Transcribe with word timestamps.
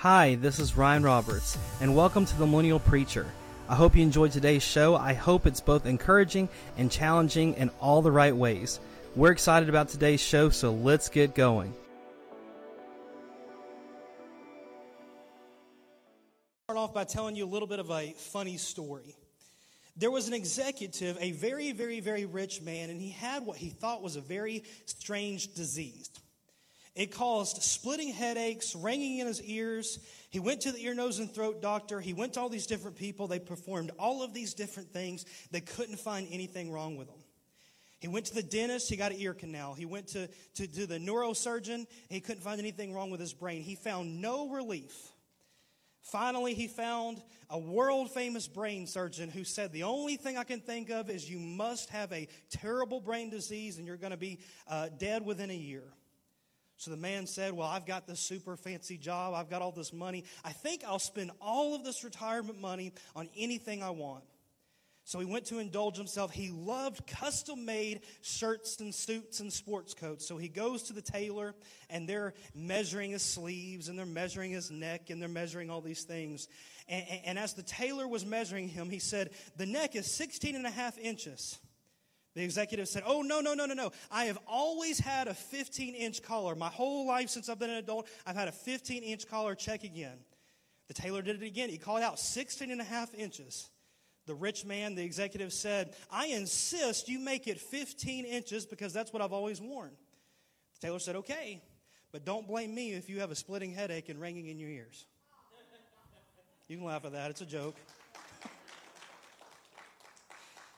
Hi, 0.00 0.36
this 0.36 0.58
is 0.58 0.78
Ryan 0.78 1.02
Roberts, 1.02 1.58
and 1.82 1.94
welcome 1.94 2.24
to 2.24 2.38
the 2.38 2.46
Millennial 2.46 2.78
Preacher. 2.78 3.26
I 3.68 3.74
hope 3.74 3.94
you 3.94 4.02
enjoyed 4.02 4.32
today's 4.32 4.62
show. 4.62 4.96
I 4.96 5.12
hope 5.12 5.44
it's 5.44 5.60
both 5.60 5.84
encouraging 5.84 6.48
and 6.78 6.90
challenging 6.90 7.52
in 7.56 7.68
all 7.80 8.00
the 8.00 8.10
right 8.10 8.34
ways. 8.34 8.80
We're 9.14 9.32
excited 9.32 9.68
about 9.68 9.90
today's 9.90 10.22
show, 10.22 10.48
so 10.48 10.72
let's 10.72 11.10
get 11.10 11.34
going. 11.34 11.74
Start 16.64 16.78
off 16.78 16.94
by 16.94 17.04
telling 17.04 17.36
you 17.36 17.44
a 17.44 17.52
little 17.52 17.68
bit 17.68 17.78
of 17.78 17.90
a 17.90 18.14
funny 18.14 18.56
story. 18.56 19.14
There 19.98 20.10
was 20.10 20.28
an 20.28 20.32
executive, 20.32 21.18
a 21.20 21.32
very, 21.32 21.72
very, 21.72 22.00
very 22.00 22.24
rich 22.24 22.62
man, 22.62 22.88
and 22.88 22.98
he 22.98 23.10
had 23.10 23.44
what 23.44 23.58
he 23.58 23.68
thought 23.68 24.02
was 24.02 24.16
a 24.16 24.22
very 24.22 24.64
strange 24.86 25.52
disease. 25.52 26.08
It 26.94 27.12
caused 27.12 27.62
splitting 27.62 28.12
headaches, 28.12 28.74
ringing 28.74 29.18
in 29.18 29.26
his 29.26 29.40
ears. 29.42 30.00
He 30.30 30.40
went 30.40 30.62
to 30.62 30.72
the 30.72 30.84
ear, 30.84 30.94
nose, 30.94 31.18
and 31.18 31.32
throat 31.32 31.62
doctor. 31.62 32.00
He 32.00 32.12
went 32.12 32.34
to 32.34 32.40
all 32.40 32.48
these 32.48 32.66
different 32.66 32.96
people. 32.96 33.28
They 33.28 33.38
performed 33.38 33.92
all 33.98 34.22
of 34.22 34.34
these 34.34 34.54
different 34.54 34.92
things. 34.92 35.24
They 35.50 35.60
couldn't 35.60 35.98
find 35.98 36.26
anything 36.30 36.72
wrong 36.72 36.96
with 36.96 37.08
him. 37.08 37.20
He 38.00 38.08
went 38.08 38.26
to 38.26 38.34
the 38.34 38.42
dentist. 38.42 38.88
He 38.88 38.96
got 38.96 39.12
an 39.12 39.20
ear 39.20 39.34
canal. 39.34 39.74
He 39.74 39.84
went 39.84 40.08
to, 40.08 40.26
to, 40.54 40.66
to 40.66 40.86
the 40.86 40.98
neurosurgeon. 40.98 41.86
He 42.08 42.20
couldn't 42.20 42.42
find 42.42 42.58
anything 42.58 42.92
wrong 42.92 43.10
with 43.10 43.20
his 43.20 43.34
brain. 43.34 43.62
He 43.62 43.76
found 43.76 44.20
no 44.20 44.48
relief. 44.48 45.12
Finally, 46.02 46.54
he 46.54 46.66
found 46.66 47.22
a 47.50 47.58
world 47.58 48.10
famous 48.10 48.48
brain 48.48 48.86
surgeon 48.86 49.28
who 49.28 49.44
said, 49.44 49.70
The 49.70 49.82
only 49.82 50.16
thing 50.16 50.38
I 50.38 50.44
can 50.44 50.60
think 50.60 50.90
of 50.90 51.10
is 51.10 51.28
you 51.28 51.38
must 51.38 51.90
have 51.90 52.10
a 52.12 52.26
terrible 52.50 53.00
brain 53.00 53.28
disease 53.28 53.76
and 53.76 53.86
you're 53.86 53.98
going 53.98 54.12
to 54.12 54.16
be 54.16 54.40
uh, 54.66 54.88
dead 54.98 55.24
within 55.24 55.50
a 55.50 55.56
year. 55.56 55.84
So 56.80 56.90
the 56.90 56.96
man 56.96 57.26
said, 57.26 57.52
Well, 57.52 57.68
I've 57.68 57.84
got 57.84 58.06
this 58.06 58.20
super 58.20 58.56
fancy 58.56 58.96
job. 58.96 59.34
I've 59.34 59.50
got 59.50 59.60
all 59.60 59.70
this 59.70 59.92
money. 59.92 60.24
I 60.42 60.52
think 60.52 60.82
I'll 60.82 60.98
spend 60.98 61.30
all 61.38 61.74
of 61.74 61.84
this 61.84 62.02
retirement 62.04 62.58
money 62.58 62.94
on 63.14 63.28
anything 63.36 63.82
I 63.82 63.90
want. 63.90 64.24
So 65.04 65.18
he 65.18 65.26
went 65.26 65.44
to 65.46 65.58
indulge 65.58 65.98
himself. 65.98 66.30
He 66.30 66.48
loved 66.48 67.06
custom 67.06 67.66
made 67.66 68.00
shirts 68.22 68.80
and 68.80 68.94
suits 68.94 69.40
and 69.40 69.52
sports 69.52 69.92
coats. 69.92 70.26
So 70.26 70.38
he 70.38 70.48
goes 70.48 70.84
to 70.84 70.94
the 70.94 71.02
tailor 71.02 71.54
and 71.90 72.08
they're 72.08 72.32
measuring 72.54 73.10
his 73.10 73.22
sleeves 73.22 73.90
and 73.90 73.98
they're 73.98 74.06
measuring 74.06 74.50
his 74.50 74.70
neck 74.70 75.10
and 75.10 75.20
they're 75.20 75.28
measuring 75.28 75.68
all 75.68 75.82
these 75.82 76.04
things. 76.04 76.48
And, 76.88 77.04
and, 77.26 77.38
as 77.38 77.52
the 77.52 77.62
tailor 77.62 78.08
was 78.08 78.24
measuring 78.24 78.68
him, 78.68 78.88
he 78.88 79.00
said, 79.00 79.30
The 79.58 79.66
neck 79.66 79.96
is 79.96 80.10
16 80.10 80.56
and 80.56 80.64
a 80.64 80.70
half 80.70 80.96
inches. 80.96 81.58
The 82.34 82.44
executive 82.44 82.88
said, 82.88 83.02
Oh, 83.06 83.22
no, 83.22 83.40
no, 83.40 83.54
no, 83.54 83.66
no, 83.66 83.74
no. 83.74 83.90
I 84.10 84.26
have 84.26 84.38
always 84.46 84.98
had 84.98 85.26
a 85.26 85.34
15 85.34 85.94
inch 85.94 86.22
collar. 86.22 86.54
My 86.54 86.68
whole 86.68 87.06
life 87.06 87.28
since 87.28 87.48
I've 87.48 87.58
been 87.58 87.70
an 87.70 87.76
adult, 87.76 88.08
I've 88.24 88.36
had 88.36 88.48
a 88.48 88.52
15 88.52 89.02
inch 89.02 89.26
collar. 89.28 89.54
Check 89.54 89.82
again. 89.82 90.18
The 90.88 90.94
tailor 90.94 91.22
did 91.22 91.42
it 91.42 91.46
again. 91.46 91.68
He 91.70 91.78
called 91.78 92.02
out 92.02 92.18
16 92.18 92.70
and 92.70 92.80
a 92.80 92.84
half 92.84 93.14
inches. 93.14 93.70
The 94.26 94.34
rich 94.34 94.64
man, 94.64 94.94
the 94.94 95.02
executive 95.02 95.52
said, 95.52 95.94
I 96.10 96.26
insist 96.26 97.08
you 97.08 97.18
make 97.18 97.48
it 97.48 97.60
15 97.60 98.24
inches 98.24 98.64
because 98.64 98.92
that's 98.92 99.12
what 99.12 99.22
I've 99.22 99.32
always 99.32 99.60
worn. 99.60 99.90
The 100.74 100.86
tailor 100.86 100.98
said, 101.00 101.16
Okay, 101.16 101.62
but 102.12 102.24
don't 102.24 102.46
blame 102.46 102.72
me 102.72 102.92
if 102.92 103.08
you 103.08 103.20
have 103.20 103.32
a 103.32 103.36
splitting 103.36 103.72
headache 103.72 104.08
and 104.08 104.20
ringing 104.20 104.46
in 104.46 104.58
your 104.58 104.70
ears. 104.70 105.06
You 106.68 106.76
can 106.76 106.86
laugh 106.86 107.04
at 107.04 107.12
that, 107.12 107.30
it's 107.30 107.40
a 107.40 107.46
joke. 107.46 107.74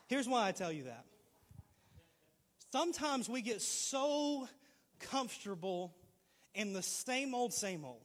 Here's 0.06 0.26
why 0.26 0.48
I 0.48 0.52
tell 0.52 0.72
you 0.72 0.84
that. 0.84 1.04
Sometimes 2.72 3.28
we 3.28 3.42
get 3.42 3.60
so 3.60 4.48
comfortable 4.98 5.94
in 6.54 6.72
the 6.72 6.82
same 6.82 7.34
old, 7.34 7.52
same 7.52 7.84
old. 7.84 8.00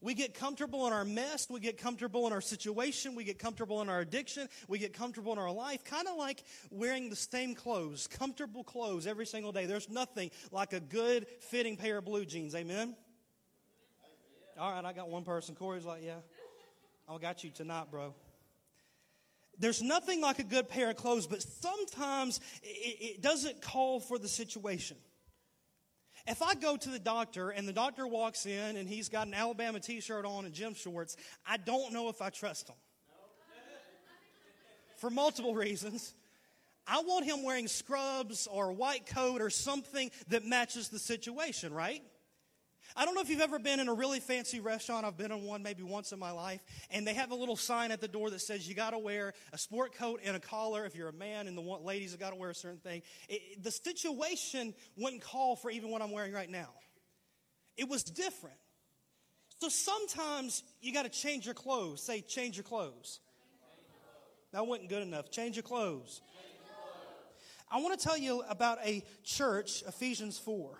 We 0.00 0.14
get 0.14 0.34
comfortable 0.34 0.88
in 0.88 0.92
our 0.92 1.04
mess. 1.04 1.46
We 1.48 1.60
get 1.60 1.78
comfortable 1.78 2.26
in 2.26 2.32
our 2.32 2.40
situation. 2.40 3.14
We 3.14 3.22
get 3.22 3.38
comfortable 3.38 3.80
in 3.80 3.88
our 3.88 4.00
addiction. 4.00 4.48
We 4.66 4.78
get 4.78 4.92
comfortable 4.92 5.32
in 5.32 5.38
our 5.38 5.52
life. 5.52 5.84
Kind 5.84 6.08
of 6.08 6.16
like 6.16 6.42
wearing 6.72 7.10
the 7.10 7.16
same 7.16 7.54
clothes, 7.54 8.08
comfortable 8.08 8.64
clothes 8.64 9.06
every 9.06 9.26
single 9.26 9.52
day. 9.52 9.66
There's 9.66 9.88
nothing 9.88 10.32
like 10.50 10.72
a 10.72 10.80
good 10.80 11.28
fitting 11.40 11.76
pair 11.76 11.98
of 11.98 12.06
blue 12.06 12.24
jeans. 12.24 12.56
Amen? 12.56 12.96
All 14.58 14.72
right, 14.72 14.84
I 14.84 14.92
got 14.92 15.10
one 15.10 15.22
person. 15.22 15.54
Corey's 15.54 15.84
like, 15.84 16.02
yeah, 16.04 16.18
I 17.08 17.18
got 17.18 17.44
you 17.44 17.50
tonight, 17.50 17.90
bro. 17.90 18.14
There's 19.60 19.82
nothing 19.82 20.22
like 20.22 20.38
a 20.38 20.44
good 20.44 20.70
pair 20.70 20.88
of 20.88 20.96
clothes, 20.96 21.26
but 21.26 21.42
sometimes 21.42 22.40
it, 22.62 23.16
it 23.16 23.22
doesn't 23.22 23.60
call 23.60 24.00
for 24.00 24.18
the 24.18 24.26
situation. 24.26 24.96
If 26.26 26.42
I 26.42 26.54
go 26.54 26.76
to 26.78 26.88
the 26.88 26.98
doctor 26.98 27.50
and 27.50 27.68
the 27.68 27.72
doctor 27.72 28.06
walks 28.06 28.46
in 28.46 28.76
and 28.76 28.88
he's 28.88 29.10
got 29.10 29.26
an 29.26 29.34
Alabama 29.34 29.78
t 29.78 30.00
shirt 30.00 30.24
on 30.24 30.46
and 30.46 30.54
gym 30.54 30.74
shorts, 30.74 31.16
I 31.46 31.58
don't 31.58 31.92
know 31.92 32.08
if 32.08 32.22
I 32.22 32.30
trust 32.30 32.68
him. 32.68 32.76
For 34.96 35.10
multiple 35.10 35.54
reasons. 35.54 36.14
I 36.86 37.02
want 37.02 37.24
him 37.24 37.44
wearing 37.44 37.68
scrubs 37.68 38.48
or 38.50 38.70
a 38.70 38.72
white 38.72 39.06
coat 39.06 39.40
or 39.42 39.50
something 39.50 40.10
that 40.28 40.44
matches 40.44 40.88
the 40.88 40.98
situation, 40.98 41.72
right? 41.72 42.02
I 42.96 43.04
don't 43.04 43.14
know 43.14 43.20
if 43.20 43.30
you've 43.30 43.40
ever 43.40 43.58
been 43.58 43.80
in 43.80 43.88
a 43.88 43.94
really 43.94 44.20
fancy 44.20 44.60
restaurant. 44.60 45.06
I've 45.06 45.16
been 45.16 45.32
in 45.32 45.44
one 45.44 45.62
maybe 45.62 45.82
once 45.82 46.12
in 46.12 46.18
my 46.18 46.30
life. 46.32 46.60
And 46.90 47.06
they 47.06 47.14
have 47.14 47.30
a 47.30 47.34
little 47.34 47.56
sign 47.56 47.90
at 47.90 48.00
the 48.00 48.08
door 48.08 48.30
that 48.30 48.40
says 48.40 48.68
you 48.68 48.74
got 48.74 48.90
to 48.90 48.98
wear 48.98 49.32
a 49.52 49.58
sport 49.58 49.94
coat 49.94 50.20
and 50.24 50.36
a 50.36 50.40
collar 50.40 50.84
if 50.84 50.94
you're 50.94 51.08
a 51.08 51.12
man, 51.12 51.46
and 51.46 51.56
the 51.56 51.62
ladies 51.62 52.10
have 52.12 52.20
got 52.20 52.30
to 52.30 52.36
wear 52.36 52.50
a 52.50 52.54
certain 52.54 52.80
thing. 52.80 53.02
It, 53.28 53.62
the 53.62 53.70
situation 53.70 54.74
wouldn't 54.96 55.22
call 55.22 55.56
for 55.56 55.70
even 55.70 55.90
what 55.90 56.02
I'm 56.02 56.10
wearing 56.10 56.32
right 56.32 56.50
now. 56.50 56.70
It 57.76 57.88
was 57.88 58.02
different. 58.02 58.56
So 59.60 59.68
sometimes 59.68 60.62
you 60.80 60.92
got 60.92 61.02
to 61.02 61.10
change 61.10 61.44
your 61.44 61.54
clothes. 61.54 62.02
Say, 62.02 62.22
change 62.22 62.56
your 62.56 62.64
clothes. 62.64 63.20
That 64.52 64.66
wasn't 64.66 64.88
good 64.88 65.02
enough. 65.02 65.30
Change 65.30 65.56
your 65.56 65.62
clothes. 65.62 66.20
I 67.70 67.80
want 67.80 67.98
to 67.98 68.04
tell 68.04 68.18
you 68.18 68.42
about 68.48 68.78
a 68.84 69.04
church, 69.22 69.84
Ephesians 69.86 70.38
4 70.38 70.76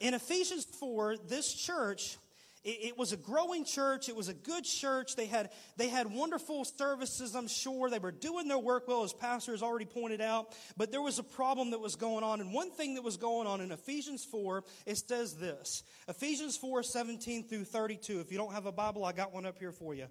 in 0.00 0.14
Ephesians 0.14 0.64
4, 0.64 1.16
this 1.28 1.52
church, 1.52 2.18
it, 2.64 2.96
was 2.96 3.12
a 3.12 3.18
growing 3.18 3.66
church. 3.66 4.08
It 4.08 4.16
was 4.16 4.28
a 4.28 4.34
good 4.34 4.64
church. 4.64 5.16
They 5.16 5.26
had, 5.26 5.50
they 5.76 5.88
had 5.88 6.10
wonderful 6.10 6.64
services, 6.64 7.34
I'm 7.34 7.46
sure. 7.46 7.90
They 7.90 7.98
were 7.98 8.10
doing 8.10 8.48
their 8.48 8.58
work 8.58 8.88
well, 8.88 9.04
as 9.04 9.12
Pastor 9.12 9.52
has 9.52 9.62
already 9.62 9.84
pointed 9.84 10.22
out. 10.22 10.54
But 10.76 10.90
there 10.90 11.02
was 11.02 11.18
a 11.18 11.22
problem 11.22 11.72
that 11.72 11.80
was 11.80 11.94
going 11.94 12.24
on. 12.24 12.40
And 12.40 12.54
one 12.54 12.70
thing 12.70 12.94
that 12.94 13.02
was 13.02 13.18
going 13.18 13.46
on 13.46 13.60
in 13.60 13.70
Ephesians 13.70 14.24
4, 14.24 14.64
it 14.86 14.96
says 14.96 15.34
this 15.34 15.82
Ephesians 16.08 16.56
4 16.56 16.82
17 16.82 17.48
through 17.48 17.64
32. 17.64 18.20
If 18.20 18.32
you 18.32 18.38
don't 18.38 18.52
have 18.52 18.64
a 18.64 18.72
Bible, 18.72 19.04
I 19.04 19.12
got 19.12 19.34
one 19.34 19.44
up 19.44 19.58
here 19.58 19.72
for 19.72 19.94
you. 19.94 20.06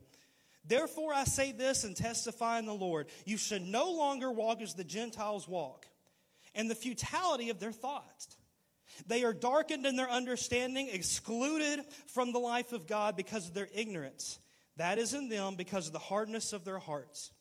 Therefore, 0.65 1.11
I 1.11 1.23
say 1.23 1.51
this 1.51 1.83
and 1.83 1.97
testify 1.97 2.59
in 2.59 2.65
the 2.67 2.73
Lord 2.73 3.07
you 3.25 3.38
should 3.38 3.63
no 3.63 3.91
longer 3.91 4.31
walk 4.31 4.61
as 4.61 4.75
the 4.75 4.83
Gentiles 4.83 5.47
walk, 5.47 5.88
and 6.53 6.69
the 6.69 6.75
futility 6.75 7.50
of 7.50 7.59
their 7.59 7.71
thoughts. 7.71 8.38
They 9.08 9.24
are 9.24 9.34
darkened 9.34 9.86
in 9.86 9.96
their 9.96 10.09
understanding, 10.09 10.90
excluded 10.92 11.81
from 12.08 12.31
the 12.31 12.40
life 12.40 12.74
of 12.74 12.88
God 12.88 13.16
because 13.16 13.48
of 13.48 13.54
their 13.54 13.70
ignorance. 13.74 14.40
That 14.78 14.98
is 14.98 15.14
in 15.14 15.30
them 15.30 15.56
because 15.56 15.88
of 15.88 15.94
the 15.94 16.00
hardness 16.00 16.54
of 16.54 16.66
their 16.66 16.80
hearts. 16.80 17.31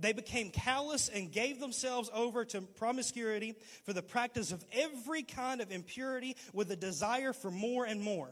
They 0.00 0.12
became 0.12 0.50
callous 0.50 1.08
and 1.08 1.32
gave 1.32 1.58
themselves 1.58 2.08
over 2.14 2.44
to 2.46 2.60
promiscuity 2.60 3.56
for 3.84 3.92
the 3.92 4.02
practice 4.02 4.52
of 4.52 4.64
every 4.72 5.22
kind 5.22 5.60
of 5.60 5.72
impurity 5.72 6.36
with 6.52 6.70
a 6.70 6.76
desire 6.76 7.32
for 7.32 7.50
more 7.50 7.84
and 7.84 8.00
more. 8.00 8.30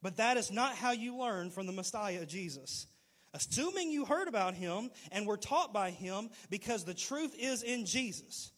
But 0.00 0.16
that 0.16 0.36
is 0.36 0.50
not 0.50 0.76
how 0.76 0.92
you 0.92 1.16
learn 1.16 1.50
from 1.50 1.66
the 1.66 1.72
Messiah, 1.72 2.24
Jesus. 2.24 2.86
Assuming 3.34 3.90
you 3.90 4.06
heard 4.06 4.28
about 4.28 4.54
him 4.54 4.90
and 5.12 5.26
were 5.26 5.36
taught 5.36 5.74
by 5.74 5.90
him 5.90 6.30
because 6.48 6.84
the 6.84 6.94
truth 6.94 7.34
is 7.38 7.62
in 7.62 7.84
Jesus. 7.84 8.50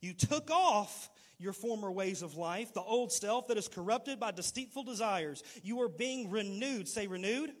You 0.00 0.12
took 0.12 0.50
off 0.50 1.08
your 1.38 1.52
former 1.52 1.90
ways 1.90 2.22
of 2.22 2.36
life, 2.36 2.72
the 2.72 2.82
old 2.82 3.12
self 3.12 3.48
that 3.48 3.58
is 3.58 3.68
corrupted 3.68 4.18
by 4.18 4.30
deceitful 4.30 4.84
desires. 4.84 5.42
You 5.62 5.80
are 5.82 5.88
being 5.88 6.30
renewed. 6.30 6.88
Say, 6.88 7.06
renewed. 7.06 7.52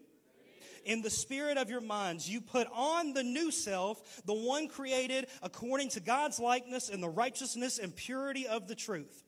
In 0.84 1.02
the 1.02 1.10
spirit 1.10 1.58
of 1.58 1.68
your 1.68 1.80
minds, 1.80 2.30
you 2.30 2.40
put 2.40 2.68
on 2.72 3.12
the 3.12 3.24
new 3.24 3.50
self, 3.50 4.22
the 4.24 4.32
one 4.32 4.68
created 4.68 5.26
according 5.42 5.88
to 5.90 6.00
God's 6.00 6.38
likeness 6.38 6.88
in 6.88 7.00
the 7.00 7.08
righteousness 7.08 7.78
and 7.78 7.94
purity 7.94 8.46
of 8.46 8.68
the 8.68 8.76
truth. 8.76 9.24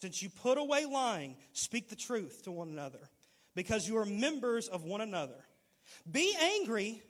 Since 0.00 0.22
you 0.22 0.30
put 0.30 0.56
away 0.56 0.86
lying, 0.86 1.36
speak 1.52 1.90
the 1.90 1.96
truth 1.96 2.42
to 2.44 2.52
one 2.52 2.68
another, 2.68 3.10
because 3.54 3.86
you 3.86 3.98
are 3.98 4.06
members 4.06 4.66
of 4.66 4.84
one 4.84 5.02
another. 5.02 5.44
Be 6.10 6.34
angry, 6.40 7.02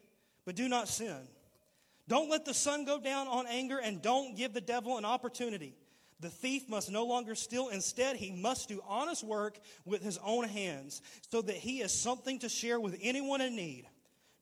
but 0.44 0.56
do 0.56 0.68
not 0.68 0.88
sin. 0.88 1.28
Don't 2.08 2.28
let 2.28 2.44
the 2.44 2.52
sun 2.52 2.84
go 2.84 3.00
down 3.00 3.28
on 3.28 3.46
anger, 3.46 3.78
and 3.78 4.02
don't 4.02 4.36
give 4.36 4.52
the 4.54 4.60
devil 4.60 4.98
an 4.98 5.04
opportunity. 5.04 5.74
The 6.24 6.30
thief 6.30 6.70
must 6.70 6.90
no 6.90 7.04
longer 7.04 7.34
steal. 7.34 7.68
Instead, 7.68 8.16
he 8.16 8.32
must 8.32 8.70
do 8.70 8.82
honest 8.88 9.22
work 9.22 9.58
with 9.84 10.02
his 10.02 10.18
own 10.24 10.44
hands 10.44 11.02
so 11.30 11.42
that 11.42 11.56
he 11.56 11.80
has 11.80 11.92
something 11.92 12.38
to 12.38 12.48
share 12.48 12.80
with 12.80 12.98
anyone 13.02 13.42
in 13.42 13.54
need. 13.54 13.84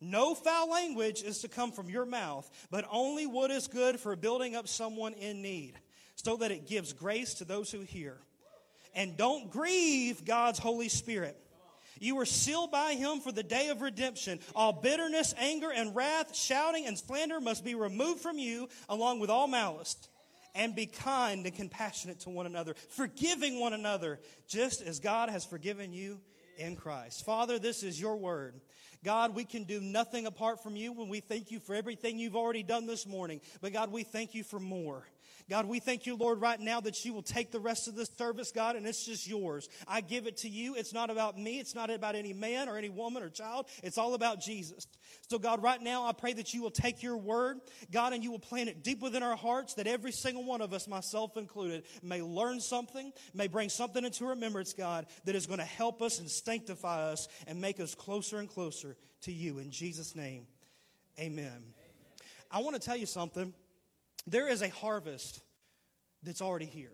No 0.01 0.37
foul 0.37 0.71
language 0.71 1.25
is 1.25 1.41
to 1.41 1.49
come 1.49 1.73
from 1.73 1.91
your 1.91 2.07
mouth, 2.07 2.49
but 2.71 2.87
only 2.89 3.27
what 3.27 3.51
is 3.51 3.67
good 3.67 3.99
for 3.99 4.15
building 4.15 4.55
up 4.55 4.69
someone 4.69 5.15
in 5.15 5.43
need, 5.43 5.75
so 6.15 6.37
that 6.37 6.53
it 6.53 6.69
gives 6.69 6.93
grace 6.93 7.35
to 7.35 7.45
those 7.45 7.73
who 7.73 7.81
hear. 7.81 8.21
And 8.95 9.17
don't 9.17 9.51
grieve 9.51 10.25
God's 10.25 10.61
Holy 10.61 10.89
Spirit. 10.89 11.37
You 11.99 12.15
were 12.15 12.27
sealed 12.27 12.71
by 12.71 12.93
him 12.93 13.19
for 13.19 13.33
the 13.33 13.43
day 13.43 13.71
of 13.71 13.83
redemption. 13.83 14.39
All 14.55 14.73
bitterness, 14.73 15.35
anger, 15.37 15.73
and 15.73 15.97
wrath, 15.97 16.37
shouting, 16.37 16.87
and 16.87 16.97
slander 16.97 17.41
must 17.41 17.65
be 17.65 17.75
removed 17.75 18.21
from 18.21 18.39
you, 18.39 18.69
along 18.89 19.19
with 19.19 19.31
all 19.31 19.49
malice. 19.49 19.97
And 20.55 20.75
be 20.75 20.87
kind 20.87 21.47
and 21.47 21.55
compassionate 21.55 22.21
to 22.21 22.31
one 22.31 22.45
another, 22.47 22.75
forgiving 22.91 23.59
one 23.59 23.73
another, 23.73 24.21
just 24.47 24.83
as 24.83 25.01
God 25.01 25.31
has 25.31 25.47
forgiven 25.47 25.93
you 25.93 26.21
in 26.59 26.77
Christ. 26.77 27.25
Father, 27.25 27.59
this 27.59 27.83
is 27.83 28.01
your 28.01 28.17
word. 28.17 28.61
God, 29.05 29.35
we 29.35 29.45
can 29.45 29.65
do 29.65 29.81
nothing 29.81 30.27
apart 30.27 30.63
from 30.63 30.77
you 30.77 30.93
when 30.93 31.09
we 31.09 31.21
thank 31.21 31.51
you 31.51 31.59
for 31.59 31.75
everything 31.75 32.19
you've 32.19 32.37
already 32.37 32.63
done 32.63 32.87
this 32.87 33.07
morning. 33.07 33.41
But 33.61 33.73
God, 33.73 33.91
we 33.91 34.05
thank 34.05 34.35
you 34.35 34.45
for 34.45 34.61
more. 34.61 35.05
God, 35.49 35.67
we 35.67 35.81
thank 35.81 36.07
you, 36.07 36.17
Lord, 36.17 36.41
right 36.41 36.59
now 36.59 36.81
that 36.81 37.05
you 37.05 37.13
will 37.13 37.23
take 37.23 37.51
the 37.51 37.61
rest 37.61 37.89
of 37.89 37.95
this 37.95 38.09
service, 38.17 38.53
God, 38.53 38.77
and 38.77 38.87
it's 38.87 39.05
just 39.05 39.29
yours. 39.29 39.69
I 39.87 40.01
give 40.01 40.27
it 40.27 40.39
to 40.39 40.49
you. 40.49 40.75
It's 40.75 40.93
not 40.93 41.11
about 41.11 41.39
me. 41.39 41.59
It's 41.59 41.75
not 41.75 41.91
about 41.91 42.15
any 42.15 42.33
man 42.33 42.69
or 42.69 42.77
any 42.77 42.89
woman 42.89 43.23
or 43.23 43.29
child. 43.29 43.67
It's 43.83 43.99
all 43.99 44.15
about 44.15 44.41
Jesus. 44.41 44.87
So, 45.29 45.39
God, 45.39 45.63
right 45.63 45.81
now, 45.81 46.07
I 46.07 46.13
pray 46.13 46.33
that 46.35 46.55
you 46.55 46.63
will 46.63 46.71
take 46.71 47.03
your 47.03 47.17
word, 47.17 47.61
God, 47.91 48.13
and 48.13 48.23
you 48.23 48.31
will 48.31 48.39
plant 48.39 48.69
it 48.69 48.83
deep 48.83 49.01
within 49.01 49.23
our 49.23 49.37
hearts 49.37 49.75
that 49.75 49.87
every 49.87 50.13
single 50.13 50.45
one 50.45 50.61
of 50.61 50.73
us, 50.73 50.89
myself 50.89 51.37
included, 51.37 51.85
may 52.03 52.23
learn 52.23 52.61
something, 52.61 53.13
may 53.35 53.49
bring 53.49 53.69
something 53.69 54.05
into 54.05 54.27
remembrance, 54.27 54.73
God, 54.73 55.07
that 55.25 55.35
is 55.35 55.47
going 55.47 55.59
to 55.59 55.65
help 55.65 56.03
us 56.03 56.19
and 56.19 56.31
sanctify 56.31 57.03
us 57.11 57.29
and 57.47 57.61
make 57.61 57.81
us 57.81 57.95
closer 57.95 58.39
and 58.39 58.49
closer 58.49 58.97
to 59.23 59.33
you. 59.33 59.59
In 59.59 59.71
Jesus' 59.71 60.15
name, 60.15 60.47
amen. 61.19 61.63
I 62.51 62.61
want 62.61 62.75
to 62.77 62.81
tell 62.81 62.97
you 62.97 63.07
something. 63.07 63.55
There 64.27 64.49
is 64.49 64.63
a 64.63 64.69
harvest 64.69 65.41
that's 66.23 66.43
already 66.43 66.67
here. 66.67 66.93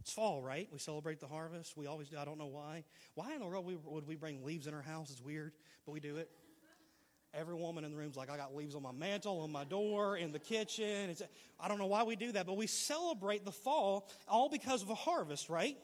It's 0.00 0.12
fall, 0.12 0.42
right? 0.42 0.68
We 0.72 0.78
celebrate 0.78 1.20
the 1.20 1.26
harvest. 1.26 1.76
We 1.76 1.86
always 1.86 2.08
do. 2.08 2.16
I 2.16 2.24
don't 2.24 2.38
know 2.38 2.46
why. 2.46 2.84
Why 3.14 3.32
in 3.32 3.40
the 3.40 3.46
world 3.46 3.66
would 3.86 4.06
we 4.06 4.14
bring 4.14 4.44
leaves 4.44 4.66
in 4.66 4.74
our 4.74 4.82
house? 4.82 5.10
It's 5.10 5.20
weird, 5.20 5.52
but 5.84 5.92
we 5.92 6.00
do 6.00 6.16
it. 6.16 6.30
Every 7.34 7.54
woman 7.54 7.84
in 7.84 7.90
the 7.90 7.96
room's 7.96 8.16
like, 8.16 8.30
I 8.30 8.36
got 8.36 8.54
leaves 8.54 8.74
on 8.74 8.82
my 8.82 8.92
mantle, 8.92 9.40
on 9.40 9.52
my 9.52 9.64
door, 9.64 10.16
in 10.16 10.32
the 10.32 10.38
kitchen. 10.38 11.10
It's, 11.10 11.22
I 11.60 11.68
don't 11.68 11.78
know 11.78 11.86
why 11.86 12.04
we 12.04 12.16
do 12.16 12.32
that, 12.32 12.46
but 12.46 12.56
we 12.56 12.66
celebrate 12.66 13.44
the 13.44 13.52
fall 13.52 14.08
all 14.28 14.48
because 14.48 14.82
of 14.82 14.90
a 14.90 14.94
harvest, 14.94 15.48
right? 15.48 15.76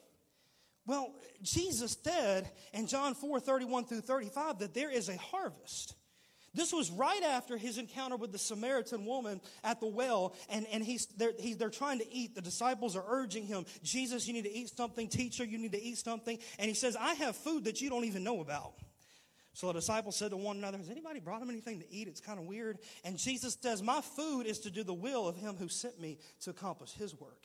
Well, 0.87 1.15
Jesus 1.43 1.97
said 2.03 2.51
in 2.73 2.87
John 2.87 3.15
4 3.15 3.39
31 3.41 3.85
through 3.85 4.01
35 4.01 4.61
that 4.61 4.75
there 4.75 4.91
is 4.91 5.09
a 5.09 5.17
harvest. 5.17 5.95
This 6.55 6.73
was 6.73 6.91
right 6.91 7.23
after 7.23 7.57
his 7.57 7.79
encounter 7.79 8.17
with 8.17 8.31
the 8.31 8.39
Samaritan 8.39 9.07
woman 9.07 9.41
at 9.65 9.81
the 9.81 9.87
well, 9.87 10.35
and, 10.51 10.67
and 10.73 10.85
he's, 10.85 11.07
they're, 11.17 11.33
he, 11.39 11.55
they're 11.55 11.71
trying 11.71 11.99
to 12.01 12.13
eat. 12.13 12.35
The 12.35 12.43
disciples 12.43 12.95
are 12.95 13.05
urging 13.07 13.47
him, 13.47 13.65
Jesus, 13.83 14.27
you 14.27 14.35
need 14.35 14.45
to 14.45 14.53
eat 14.53 14.69
something. 14.77 15.09
Teacher, 15.09 15.45
you 15.45 15.59
need 15.59 15.73
to 15.73 15.83
eat 15.83 15.99
something. 15.99 16.39
And 16.59 16.69
he 16.69 16.75
says, 16.75 16.97
I 16.97 17.15
have 17.15 17.37
food 17.37 17.65
that 17.65 17.81
you 17.81 17.89
don't 17.89 18.05
even 18.05 18.23
know 18.23 18.41
about. 18.41 18.75
So 19.55 19.67
the 19.67 19.75
disciples 19.75 20.17
said 20.17 20.31
to 20.31 20.37
one 20.37 20.57
another, 20.57 20.79
Has 20.79 20.91
anybody 20.91 21.21
brought 21.21 21.43
him 21.43 21.51
anything 21.51 21.81
to 21.81 21.91
eat? 21.91 22.09
It's 22.09 22.21
kind 22.21 22.39
of 22.39 22.47
weird. 22.47 22.79
And 23.05 23.19
Jesus 23.19 23.57
says, 23.61 23.83
My 23.83 24.01
food 24.01 24.47
is 24.47 24.61
to 24.61 24.71
do 24.71 24.83
the 24.83 24.95
will 24.95 25.29
of 25.29 25.37
him 25.37 25.57
who 25.57 25.69
sent 25.69 26.01
me 26.01 26.19
to 26.41 26.51
accomplish 26.51 26.93
his 26.93 27.19
work. 27.19 27.45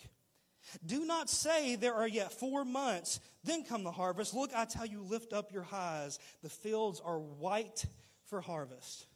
Do 0.85 1.05
not 1.05 1.29
say 1.29 1.75
there 1.75 1.95
are 1.95 2.07
yet 2.07 2.33
four 2.33 2.65
months, 2.65 3.19
then 3.43 3.63
come 3.63 3.83
the 3.83 3.91
harvest. 3.91 4.33
Look, 4.33 4.51
I 4.55 4.65
tell 4.65 4.85
you, 4.85 5.01
lift 5.01 5.31
up 5.31 5.51
your 5.53 5.65
eyes. 5.71 6.19
The 6.43 6.49
fields 6.49 7.01
are 7.03 7.19
white 7.19 7.85
for 8.29 8.41
harvest. 8.41 9.07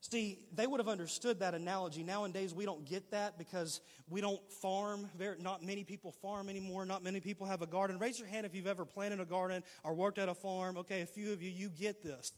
See, 0.00 0.38
they 0.52 0.66
would 0.66 0.80
have 0.80 0.88
understood 0.88 1.40
that 1.40 1.54
analogy. 1.54 2.02
Nowadays, 2.02 2.52
we 2.52 2.66
don't 2.66 2.84
get 2.84 3.10
that 3.12 3.38
because 3.38 3.80
we 4.10 4.20
don't 4.20 4.40
farm. 4.52 5.08
Not 5.40 5.62
many 5.62 5.82
people 5.82 6.12
farm 6.12 6.50
anymore. 6.50 6.84
Not 6.84 7.02
many 7.02 7.20
people 7.20 7.46
have 7.46 7.62
a 7.62 7.66
garden. 7.66 7.98
Raise 7.98 8.18
your 8.18 8.28
hand 8.28 8.44
if 8.44 8.54
you've 8.54 8.66
ever 8.66 8.84
planted 8.84 9.20
a 9.20 9.24
garden 9.24 9.62
or 9.82 9.94
worked 9.94 10.18
at 10.18 10.28
a 10.28 10.34
farm. 10.34 10.76
Okay, 10.76 11.00
a 11.00 11.06
few 11.06 11.32
of 11.32 11.42
you, 11.42 11.50
you 11.50 11.70
get 11.70 12.02
this. 12.02 12.32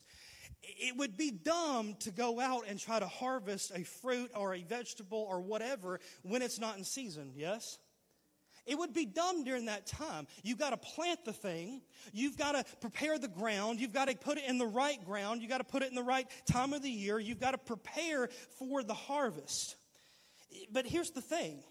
It 0.62 0.96
would 0.96 1.16
be 1.16 1.32
dumb 1.32 1.96
to 2.00 2.12
go 2.12 2.38
out 2.38 2.64
and 2.68 2.78
try 2.78 3.00
to 3.00 3.08
harvest 3.08 3.72
a 3.74 3.82
fruit 3.82 4.30
or 4.36 4.54
a 4.54 4.62
vegetable 4.62 5.26
or 5.28 5.40
whatever 5.40 5.98
when 6.22 6.42
it's 6.42 6.60
not 6.60 6.78
in 6.78 6.84
season, 6.84 7.32
yes? 7.34 7.78
It 8.66 8.76
would 8.76 8.92
be 8.92 9.06
dumb 9.06 9.44
during 9.44 9.66
that 9.66 9.86
time. 9.86 10.26
You've 10.42 10.58
got 10.58 10.70
to 10.70 10.76
plant 10.76 11.24
the 11.24 11.32
thing. 11.32 11.82
You've 12.12 12.36
got 12.36 12.52
to 12.52 12.64
prepare 12.80 13.18
the 13.18 13.28
ground. 13.28 13.80
You've 13.80 13.92
got 13.92 14.08
to 14.08 14.16
put 14.16 14.38
it 14.38 14.44
in 14.48 14.58
the 14.58 14.66
right 14.66 15.02
ground. 15.04 15.40
You've 15.40 15.50
got 15.50 15.58
to 15.58 15.64
put 15.64 15.82
it 15.82 15.88
in 15.88 15.94
the 15.94 16.02
right 16.02 16.26
time 16.46 16.72
of 16.72 16.82
the 16.82 16.90
year. 16.90 17.18
You've 17.18 17.40
got 17.40 17.52
to 17.52 17.58
prepare 17.58 18.28
for 18.58 18.82
the 18.82 18.94
harvest. 18.94 19.76
But 20.72 20.86
here's 20.86 21.10
the 21.10 21.20
thing. 21.20 21.62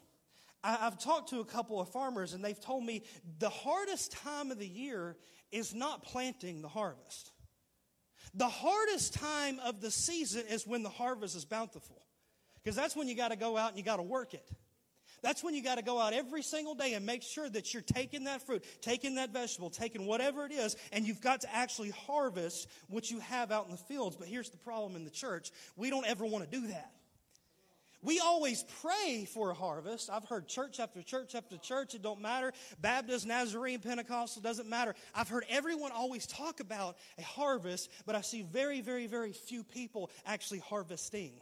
I've 0.63 0.97
talked 0.97 1.29
to 1.29 1.41
a 1.41 1.45
couple 1.45 1.79
of 1.79 1.89
farmers 1.89 2.33
and 2.33 2.43
they've 2.43 2.59
told 2.59 2.83
me 2.83 3.03
the 3.37 3.49
hardest 3.49 4.13
time 4.13 4.49
of 4.49 4.57
the 4.57 4.67
year 4.67 5.15
is 5.51 5.75
not 5.75 6.03
planting 6.03 6.61
the 6.61 6.67
harvest. 6.67 7.31
The 8.33 8.47
hardest 8.49 9.13
time 9.13 9.59
of 9.59 9.81
the 9.81 9.91
season 9.91 10.45
is 10.49 10.65
when 10.65 10.81
the 10.81 10.89
harvest 10.89 11.35
is 11.35 11.45
bountiful. 11.45 12.01
Because 12.63 12.75
that's 12.75 12.95
when 12.95 13.07
you 13.07 13.15
got 13.15 13.29
to 13.29 13.35
go 13.35 13.57
out 13.57 13.69
and 13.69 13.77
you 13.77 13.83
got 13.83 13.97
to 13.97 14.03
work 14.03 14.33
it. 14.33 14.49
That's 15.25 15.43
when 15.43 15.55
you 15.55 15.63
got 15.63 15.79
to 15.79 15.81
go 15.81 15.99
out 15.99 16.13
every 16.13 16.43
single 16.43 16.75
day 16.75 16.93
and 16.93 17.03
make 17.03 17.23
sure 17.23 17.49
that 17.49 17.73
you're 17.73 17.81
taking 17.81 18.25
that 18.25 18.45
fruit, 18.45 18.63
taking 18.81 19.15
that 19.15 19.31
vegetable, 19.31 19.71
taking 19.71 20.05
whatever 20.05 20.45
it 20.45 20.51
is, 20.51 20.75
and 20.91 21.03
you've 21.03 21.19
got 21.19 21.41
to 21.41 21.55
actually 21.55 21.89
harvest 21.89 22.69
what 22.89 23.09
you 23.09 23.19
have 23.21 23.51
out 23.51 23.65
in 23.65 23.71
the 23.71 23.77
fields. 23.77 24.15
But 24.15 24.27
here's 24.27 24.51
the 24.51 24.57
problem 24.57 24.95
in 24.95 25.03
the 25.03 25.09
church 25.09 25.49
we 25.75 25.89
don't 25.89 26.05
ever 26.05 26.27
want 26.27 26.45
to 26.45 26.59
do 26.61 26.67
that. 26.67 26.91
We 28.03 28.19
always 28.19 28.65
pray 28.83 29.25
for 29.33 29.49
a 29.49 29.55
harvest. 29.55 30.11
I've 30.11 30.25
heard 30.25 30.47
church 30.47 30.79
after 30.79 31.01
church 31.01 31.33
after 31.33 31.57
church. 31.57 31.95
It 31.95 32.03
don't 32.03 32.21
matter. 32.21 32.53
Baptist, 32.79 33.25
Nazarene, 33.25 33.79
Pentecostal, 33.79 34.43
doesn't 34.43 34.69
matter. 34.69 34.93
I've 35.15 35.27
heard 35.27 35.45
everyone 35.49 35.91
always 35.91 36.27
talk 36.27 36.59
about 36.59 36.97
a 37.17 37.23
harvest, 37.23 37.89
but 38.05 38.13
I 38.13 38.21
see 38.21 38.43
very, 38.43 38.81
very, 38.81 39.07
very 39.07 39.33
few 39.33 39.63
people 39.63 40.11
actually 40.23 40.59
harvesting. 40.59 41.41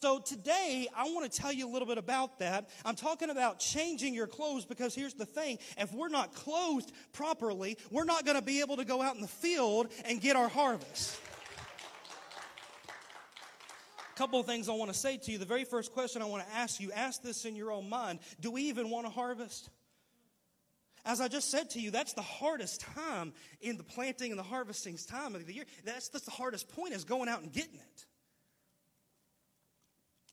So 0.00 0.20
today, 0.20 0.86
I 0.96 1.10
want 1.10 1.30
to 1.30 1.40
tell 1.40 1.52
you 1.52 1.68
a 1.68 1.72
little 1.72 1.88
bit 1.88 1.98
about 1.98 2.38
that. 2.38 2.70
I'm 2.84 2.94
talking 2.94 3.30
about 3.30 3.58
changing 3.58 4.14
your 4.14 4.28
clothes 4.28 4.64
because 4.64 4.94
here's 4.94 5.14
the 5.14 5.26
thing. 5.26 5.58
If 5.76 5.92
we're 5.92 6.08
not 6.08 6.32
clothed 6.32 6.92
properly, 7.12 7.76
we're 7.90 8.04
not 8.04 8.24
going 8.24 8.36
to 8.36 8.42
be 8.42 8.60
able 8.60 8.76
to 8.76 8.84
go 8.84 9.02
out 9.02 9.16
in 9.16 9.22
the 9.22 9.26
field 9.26 9.88
and 10.04 10.20
get 10.20 10.36
our 10.36 10.48
harvest. 10.48 11.18
A 14.14 14.16
couple 14.16 14.38
of 14.38 14.46
things 14.46 14.68
I 14.68 14.72
want 14.72 14.92
to 14.92 14.96
say 14.96 15.16
to 15.16 15.32
you. 15.32 15.38
The 15.38 15.44
very 15.44 15.64
first 15.64 15.92
question 15.92 16.22
I 16.22 16.26
want 16.26 16.46
to 16.46 16.54
ask 16.54 16.80
you, 16.80 16.92
ask 16.92 17.20
this 17.20 17.44
in 17.44 17.56
your 17.56 17.72
own 17.72 17.88
mind. 17.88 18.20
Do 18.40 18.52
we 18.52 18.62
even 18.62 18.90
want 18.90 19.06
to 19.06 19.10
harvest? 19.10 19.68
As 21.04 21.20
I 21.20 21.26
just 21.26 21.50
said 21.50 21.70
to 21.70 21.80
you, 21.80 21.90
that's 21.90 22.12
the 22.12 22.22
hardest 22.22 22.82
time 22.82 23.32
in 23.60 23.78
the 23.78 23.84
planting 23.84 24.30
and 24.30 24.38
the 24.38 24.44
harvesting 24.44 24.96
time 24.96 25.34
of 25.34 25.44
the 25.44 25.54
year. 25.54 25.64
That's, 25.84 26.08
that's 26.08 26.24
the 26.24 26.30
hardest 26.30 26.68
point 26.68 26.94
is 26.94 27.02
going 27.02 27.28
out 27.28 27.42
and 27.42 27.52
getting 27.52 27.80
it. 27.80 28.06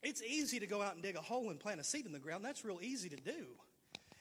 It's 0.05 0.21
easy 0.21 0.59
to 0.59 0.67
go 0.67 0.83
out 0.83 0.93
and 0.93 1.01
dig 1.01 1.15
a 1.15 1.21
hole 1.21 1.49
and 1.49 1.59
plant 1.59 1.79
a 1.79 1.83
seed 1.83 2.05
in 2.05 2.11
the 2.11 2.19
ground. 2.19 2.45
That's 2.45 2.63
real 2.63 2.79
easy 2.79 3.09
to 3.09 3.15
do. 3.15 3.47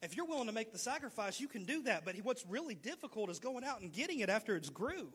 If 0.02 0.16
you're 0.16 0.24
willing 0.24 0.46
to 0.46 0.52
make 0.52 0.72
the 0.72 0.78
sacrifice, 0.78 1.38
you 1.38 1.46
can 1.46 1.64
do 1.64 1.82
that. 1.82 2.06
But 2.06 2.16
what's 2.22 2.46
really 2.46 2.74
difficult 2.74 3.28
is 3.28 3.38
going 3.38 3.64
out 3.64 3.82
and 3.82 3.92
getting 3.92 4.20
it 4.20 4.30
after 4.30 4.56
it's 4.56 4.70
grew. 4.70 5.12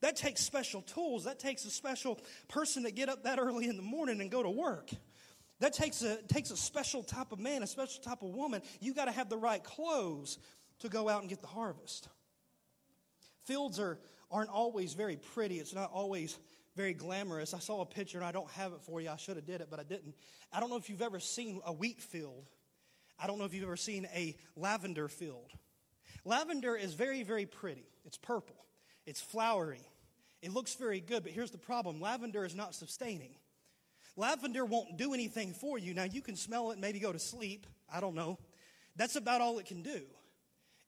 That 0.00 0.16
takes 0.16 0.40
special 0.40 0.80
tools. 0.80 1.24
That 1.24 1.38
takes 1.38 1.66
a 1.66 1.70
special 1.70 2.18
person 2.48 2.84
to 2.84 2.90
get 2.90 3.10
up 3.10 3.24
that 3.24 3.38
early 3.38 3.68
in 3.68 3.76
the 3.76 3.82
morning 3.82 4.22
and 4.22 4.30
go 4.30 4.42
to 4.42 4.48
work. 4.48 4.88
That 5.58 5.74
takes 5.74 6.00
a, 6.00 6.16
takes 6.22 6.50
a 6.50 6.56
special 6.56 7.02
type 7.02 7.32
of 7.32 7.38
man, 7.38 7.62
a 7.62 7.66
special 7.66 8.02
type 8.02 8.22
of 8.22 8.30
woman. 8.30 8.62
You 8.80 8.94
got 8.94 9.04
to 9.04 9.12
have 9.12 9.28
the 9.28 9.36
right 9.36 9.62
clothes 9.62 10.38
to 10.78 10.88
go 10.88 11.10
out 11.10 11.20
and 11.20 11.28
get 11.28 11.42
the 11.42 11.46
harvest. 11.46 12.08
Fields 13.44 13.78
are, 13.78 13.98
aren't 14.30 14.48
always 14.48 14.94
very 14.94 15.16
pretty. 15.16 15.56
It's 15.56 15.74
not 15.74 15.90
always 15.92 16.38
very 16.76 16.94
glamorous. 16.94 17.54
I 17.54 17.58
saw 17.58 17.80
a 17.80 17.86
picture 17.86 18.18
and 18.18 18.26
I 18.26 18.32
don't 18.32 18.50
have 18.50 18.72
it 18.72 18.80
for 18.82 19.00
you. 19.00 19.10
I 19.10 19.16
should 19.16 19.36
have 19.36 19.46
did 19.46 19.60
it, 19.60 19.68
but 19.70 19.80
I 19.80 19.82
didn't. 19.82 20.14
I 20.52 20.60
don't 20.60 20.70
know 20.70 20.76
if 20.76 20.88
you've 20.88 21.02
ever 21.02 21.20
seen 21.20 21.60
a 21.64 21.72
wheat 21.72 22.00
field. 22.00 22.48
I 23.18 23.26
don't 23.26 23.38
know 23.38 23.44
if 23.44 23.54
you've 23.54 23.64
ever 23.64 23.76
seen 23.76 24.08
a 24.14 24.36
lavender 24.56 25.08
field. 25.08 25.50
Lavender 26.24 26.76
is 26.76 26.94
very, 26.94 27.22
very 27.22 27.46
pretty. 27.46 27.86
It's 28.04 28.16
purple. 28.16 28.56
It's 29.06 29.20
flowery. 29.20 29.86
It 30.42 30.52
looks 30.52 30.74
very 30.74 31.00
good, 31.00 31.22
but 31.22 31.32
here's 31.32 31.50
the 31.50 31.58
problem 31.58 32.00
lavender 32.00 32.44
is 32.44 32.54
not 32.54 32.74
sustaining. 32.74 33.34
Lavender 34.16 34.64
won't 34.64 34.96
do 34.96 35.14
anything 35.14 35.52
for 35.52 35.78
you. 35.78 35.94
Now, 35.94 36.04
you 36.04 36.20
can 36.20 36.36
smell 36.36 36.70
it, 36.72 36.78
maybe 36.78 36.98
go 36.98 37.12
to 37.12 37.18
sleep. 37.18 37.66
I 37.92 38.00
don't 38.00 38.14
know. 38.14 38.38
That's 38.96 39.16
about 39.16 39.40
all 39.40 39.58
it 39.58 39.66
can 39.66 39.82
do. 39.82 40.02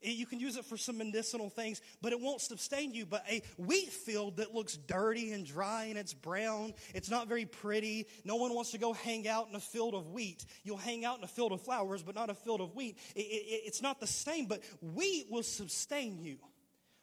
You 0.02 0.26
can 0.26 0.40
use 0.40 0.56
it 0.56 0.64
for 0.64 0.76
some 0.76 0.98
medicinal 0.98 1.48
things, 1.48 1.80
but 2.00 2.12
it 2.12 2.20
won't 2.20 2.40
sustain 2.40 2.92
you. 2.92 3.06
But 3.06 3.24
a 3.30 3.42
wheat 3.56 3.92
field 3.92 4.38
that 4.38 4.54
looks 4.54 4.76
dirty 4.76 5.32
and 5.32 5.46
dry 5.46 5.84
and 5.84 5.96
it's 5.96 6.12
brown, 6.12 6.74
it's 6.94 7.10
not 7.10 7.28
very 7.28 7.46
pretty. 7.46 8.06
No 8.24 8.36
one 8.36 8.54
wants 8.54 8.72
to 8.72 8.78
go 8.78 8.92
hang 8.92 9.28
out 9.28 9.48
in 9.48 9.54
a 9.54 9.60
field 9.60 9.94
of 9.94 10.10
wheat. 10.10 10.44
You'll 10.64 10.76
hang 10.76 11.04
out 11.04 11.18
in 11.18 11.24
a 11.24 11.28
field 11.28 11.52
of 11.52 11.60
flowers, 11.62 12.02
but 12.02 12.14
not 12.14 12.30
a 12.30 12.34
field 12.34 12.60
of 12.60 12.74
wheat. 12.74 12.98
It, 13.14 13.20
it, 13.20 13.62
it's 13.66 13.82
not 13.82 14.00
the 14.00 14.06
same, 14.06 14.46
but 14.46 14.62
wheat 14.80 15.26
will 15.30 15.42
sustain 15.42 16.18
you. 16.20 16.38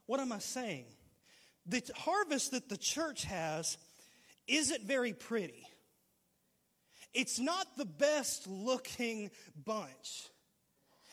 What 0.05 0.19
am 0.19 0.31
I 0.31 0.39
saying? 0.39 0.85
The 1.65 1.83
harvest 1.95 2.51
that 2.51 2.67
the 2.67 2.77
church 2.77 3.23
has 3.25 3.77
isn't 4.47 4.83
very 4.83 5.13
pretty. 5.13 5.67
It's 7.13 7.39
not 7.39 7.67
the 7.77 7.85
best 7.85 8.47
looking 8.47 9.31
bunch. 9.65 10.27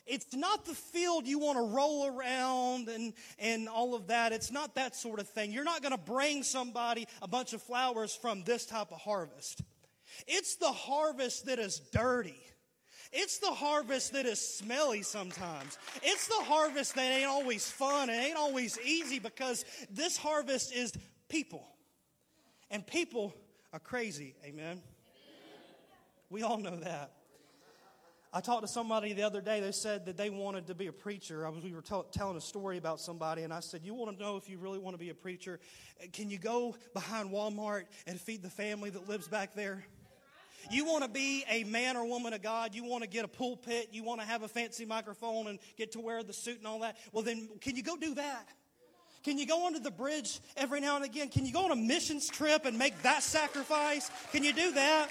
It's 0.06 0.34
not 0.34 0.64
the 0.64 0.74
field 0.74 1.26
you 1.26 1.38
want 1.38 1.58
to 1.58 1.74
roll 1.74 2.06
around 2.06 2.88
and, 2.88 3.12
and 3.38 3.68
all 3.68 3.94
of 3.94 4.06
that. 4.06 4.32
It's 4.32 4.52
not 4.52 4.76
that 4.76 4.94
sort 4.94 5.18
of 5.18 5.28
thing. 5.28 5.52
You're 5.52 5.64
not 5.64 5.82
going 5.82 5.92
to 5.92 5.98
bring 5.98 6.42
somebody 6.42 7.08
a 7.22 7.28
bunch 7.28 7.52
of 7.52 7.62
flowers 7.62 8.14
from 8.14 8.44
this 8.44 8.66
type 8.66 8.92
of 8.92 8.98
harvest. 8.98 9.62
It's 10.26 10.56
the 10.56 10.70
harvest 10.70 11.46
that 11.46 11.58
is 11.58 11.80
dirty. 11.92 12.40
It's 13.12 13.38
the 13.38 13.50
harvest 13.50 14.12
that 14.12 14.26
is 14.26 14.40
smelly 14.40 15.02
sometimes. 15.02 15.78
It's 16.02 16.28
the 16.28 16.44
harvest 16.44 16.94
that 16.94 17.12
ain't 17.12 17.28
always 17.28 17.70
fun 17.70 18.10
and 18.10 18.18
ain't 18.18 18.36
always 18.36 18.78
easy 18.84 19.18
because 19.18 19.64
this 19.90 20.16
harvest 20.16 20.74
is 20.74 20.92
people. 21.28 21.66
And 22.70 22.86
people 22.86 23.34
are 23.72 23.78
crazy. 23.78 24.34
Amen. 24.44 24.82
We 26.30 26.42
all 26.42 26.58
know 26.58 26.76
that. 26.76 27.12
I 28.32 28.40
talked 28.40 28.62
to 28.62 28.68
somebody 28.68 29.12
the 29.12 29.22
other 29.22 29.40
day. 29.40 29.60
They 29.60 29.72
said 29.72 30.06
that 30.06 30.16
they 30.16 30.30
wanted 30.30 30.66
to 30.66 30.74
be 30.74 30.88
a 30.88 30.92
preacher. 30.92 31.46
I 31.46 31.48
was, 31.48 31.64
we 31.64 31.72
were 31.72 31.82
t- 31.82 32.02
telling 32.12 32.36
a 32.36 32.40
story 32.40 32.76
about 32.76 33.00
somebody, 33.00 33.42
and 33.42 33.52
I 33.52 33.60
said, 33.60 33.82
"You 33.84 33.94
want 33.94 34.16
to 34.16 34.22
know 34.22 34.36
if 34.36 34.48
you 34.48 34.58
really 34.58 34.78
want 34.78 34.94
to 34.94 34.98
be 34.98 35.10
a 35.10 35.14
preacher? 35.14 35.60
Can 36.12 36.28
you 36.28 36.38
go 36.38 36.76
behind 36.92 37.30
Walmart 37.30 37.84
and 38.06 38.20
feed 38.20 38.42
the 38.42 38.50
family 38.50 38.90
that 38.90 39.08
lives 39.08 39.28
back 39.28 39.54
there?" 39.54 39.84
You 40.70 40.84
want 40.84 41.04
to 41.04 41.08
be 41.08 41.44
a 41.48 41.64
man 41.64 41.96
or 41.96 42.04
woman 42.04 42.32
of 42.32 42.42
God. 42.42 42.74
You 42.74 42.84
want 42.84 43.04
to 43.04 43.08
get 43.08 43.24
a 43.24 43.28
pulpit. 43.28 43.90
You 43.92 44.02
want 44.02 44.20
to 44.20 44.26
have 44.26 44.42
a 44.42 44.48
fancy 44.48 44.84
microphone 44.84 45.46
and 45.46 45.58
get 45.76 45.92
to 45.92 46.00
wear 46.00 46.22
the 46.22 46.32
suit 46.32 46.58
and 46.58 46.66
all 46.66 46.80
that. 46.80 46.96
Well, 47.12 47.22
then, 47.22 47.48
can 47.60 47.76
you 47.76 47.84
go 47.84 47.96
do 47.96 48.14
that? 48.14 48.48
Can 49.22 49.38
you 49.38 49.46
go 49.46 49.66
under 49.66 49.80
the 49.80 49.90
bridge 49.90 50.40
every 50.56 50.80
now 50.80 50.96
and 50.96 51.04
again? 51.04 51.28
Can 51.28 51.46
you 51.46 51.52
go 51.52 51.64
on 51.64 51.72
a 51.72 51.76
missions 51.76 52.28
trip 52.28 52.64
and 52.64 52.78
make 52.78 53.02
that 53.02 53.22
sacrifice? 53.22 54.10
Can 54.30 54.44
you 54.44 54.52
do 54.52 54.72
that? 54.72 55.08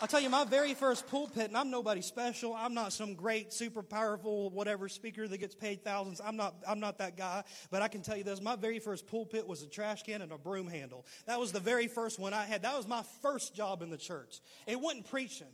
I'll 0.00 0.08
tell 0.08 0.20
you, 0.20 0.28
my 0.28 0.44
very 0.44 0.74
first 0.74 1.06
pulpit, 1.06 1.46
and 1.46 1.56
I'm 1.56 1.70
nobody 1.70 2.02
special. 2.02 2.52
I'm 2.52 2.74
not 2.74 2.92
some 2.92 3.14
great, 3.14 3.52
super 3.52 3.82
powerful, 3.82 4.50
whatever 4.50 4.88
speaker 4.88 5.28
that 5.28 5.38
gets 5.38 5.54
paid 5.54 5.84
thousands. 5.84 6.20
I'm 6.22 6.36
not, 6.36 6.56
I'm 6.66 6.80
not 6.80 6.98
that 6.98 7.16
guy. 7.16 7.44
But 7.70 7.80
I 7.80 7.88
can 7.88 8.02
tell 8.02 8.16
you 8.16 8.24
this 8.24 8.42
my 8.42 8.56
very 8.56 8.80
first 8.80 9.06
pulpit 9.06 9.46
was 9.46 9.62
a 9.62 9.66
trash 9.66 10.02
can 10.02 10.20
and 10.20 10.32
a 10.32 10.38
broom 10.38 10.66
handle. 10.66 11.06
That 11.26 11.38
was 11.38 11.52
the 11.52 11.60
very 11.60 11.86
first 11.86 12.18
one 12.18 12.34
I 12.34 12.44
had. 12.44 12.62
That 12.62 12.76
was 12.76 12.88
my 12.88 13.04
first 13.22 13.54
job 13.54 13.82
in 13.82 13.90
the 13.90 13.96
church. 13.96 14.40
It 14.66 14.80
wasn't 14.80 15.08
preaching. 15.08 15.46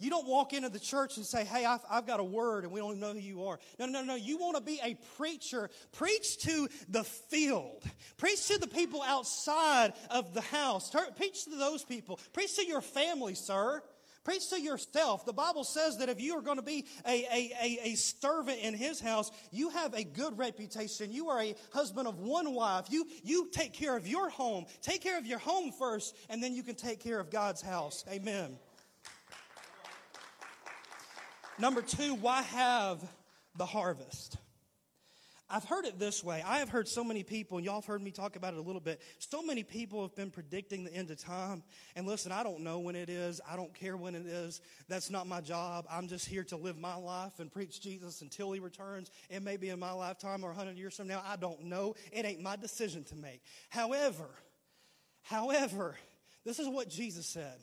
You 0.00 0.08
don't 0.08 0.26
walk 0.26 0.54
into 0.54 0.70
the 0.70 0.80
church 0.80 1.18
and 1.18 1.26
say, 1.26 1.44
Hey, 1.44 1.64
I've, 1.64 1.84
I've, 1.88 2.06
got 2.06 2.18
a 2.18 2.24
word 2.24 2.64
and 2.64 2.72
we 2.72 2.80
don't 2.80 2.98
know 2.98 3.12
who 3.12 3.20
you 3.20 3.44
are. 3.44 3.58
No, 3.78 3.86
no, 3.86 4.02
no. 4.02 4.14
You 4.14 4.38
want 4.38 4.56
to 4.56 4.62
be 4.62 4.80
a 4.82 4.96
preacher. 5.16 5.68
Preach 5.92 6.38
to 6.38 6.68
the 6.88 7.04
field. 7.04 7.84
Preach 8.16 8.48
to 8.48 8.58
the 8.58 8.66
people 8.66 9.02
outside 9.02 9.92
of 10.10 10.32
the 10.32 10.40
house. 10.40 10.90
Preach 11.16 11.44
to 11.44 11.50
those 11.50 11.84
people. 11.84 12.18
Preach 12.32 12.56
to 12.56 12.66
your 12.66 12.80
family, 12.80 13.34
sir. 13.34 13.82
Preach 14.24 14.48
to 14.50 14.60
yourself. 14.60 15.24
The 15.24 15.32
Bible 15.32 15.64
says 15.64 15.98
that 15.98 16.08
if 16.08 16.20
you 16.20 16.36
are 16.36 16.42
going 16.42 16.58
to 16.58 16.62
be 16.62 16.86
a, 17.06 17.24
a, 17.24 17.52
a, 17.62 17.78
a, 17.90 17.94
servant 17.94 18.58
in 18.60 18.74
his 18.74 19.00
house, 19.00 19.30
you 19.50 19.70
have 19.70 19.94
a 19.94 20.04
good 20.04 20.36
reputation. 20.36 21.10
You 21.10 21.30
are 21.30 21.40
a 21.40 21.54
husband 21.72 22.06
of 22.06 22.18
one 22.18 22.52
wife. 22.52 22.86
You, 22.90 23.06
you 23.24 23.48
take 23.50 23.72
care 23.72 23.96
of 23.96 24.06
your 24.06 24.28
home. 24.28 24.66
Take 24.82 25.02
care 25.02 25.18
of 25.18 25.24
your 25.24 25.38
home 25.38 25.72
first, 25.72 26.14
and 26.28 26.42
then 26.42 26.54
you 26.54 26.62
can 26.62 26.74
take 26.74 27.00
care 27.00 27.18
of 27.18 27.30
God's 27.30 27.62
house. 27.62 28.04
Amen. 28.10 28.58
Number 31.60 31.82
two, 31.82 32.14
why 32.14 32.40
have 32.40 33.06
the 33.56 33.66
harvest? 33.66 34.38
I've 35.52 35.64
heard 35.64 35.84
it 35.84 35.98
this 35.98 36.24
way. 36.24 36.42
I 36.46 36.60
have 36.60 36.70
heard 36.70 36.88
so 36.88 37.04
many 37.04 37.22
people, 37.22 37.58
and 37.58 37.66
y'all 37.66 37.74
have 37.74 37.84
heard 37.84 38.00
me 38.00 38.12
talk 38.12 38.36
about 38.36 38.54
it 38.54 38.58
a 38.58 38.62
little 38.62 38.80
bit. 38.80 39.02
So 39.18 39.42
many 39.42 39.62
people 39.62 40.00
have 40.00 40.14
been 40.14 40.30
predicting 40.30 40.84
the 40.84 40.94
end 40.94 41.10
of 41.10 41.18
time. 41.18 41.62
And 41.96 42.06
listen, 42.06 42.32
I 42.32 42.44
don't 42.44 42.60
know 42.60 42.78
when 42.78 42.96
it 42.96 43.10
is. 43.10 43.42
I 43.46 43.56
don't 43.56 43.74
care 43.74 43.96
when 43.96 44.14
it 44.14 44.24
is. 44.24 44.62
That's 44.88 45.10
not 45.10 45.26
my 45.26 45.42
job. 45.42 45.86
I'm 45.90 46.08
just 46.08 46.26
here 46.26 46.44
to 46.44 46.56
live 46.56 46.78
my 46.78 46.94
life 46.94 47.40
and 47.40 47.52
preach 47.52 47.82
Jesus 47.82 48.22
until 48.22 48.52
he 48.52 48.60
returns. 48.60 49.10
It 49.28 49.42
may 49.42 49.58
be 49.58 49.68
in 49.68 49.78
my 49.78 49.92
lifetime 49.92 50.44
or 50.44 50.48
100 50.48 50.78
years 50.78 50.96
from 50.96 51.08
now. 51.08 51.22
I 51.26 51.36
don't 51.36 51.64
know. 51.64 51.94
It 52.10 52.24
ain't 52.24 52.40
my 52.40 52.56
decision 52.56 53.04
to 53.04 53.16
make. 53.16 53.42
However, 53.68 54.30
however, 55.22 55.96
this 56.44 56.58
is 56.58 56.68
what 56.68 56.88
Jesus 56.88 57.26
said. 57.26 57.58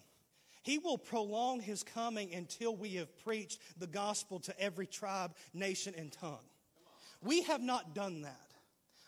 He 0.68 0.80
will 0.80 0.98
prolong 0.98 1.62
his 1.62 1.82
coming 1.82 2.36
until 2.36 2.76
we 2.76 2.96
have 2.96 3.18
preached 3.24 3.62
the 3.80 3.88
gospel 3.88 4.42
to 4.42 4.60
every 4.60 4.86
tribe, 4.86 5.34
nation, 5.54 5.94
and 5.98 6.12
tongue. 6.12 6.44
We 7.24 7.44
have 7.44 7.62
not 7.62 7.96
done 7.96 8.24
that. 8.24 8.52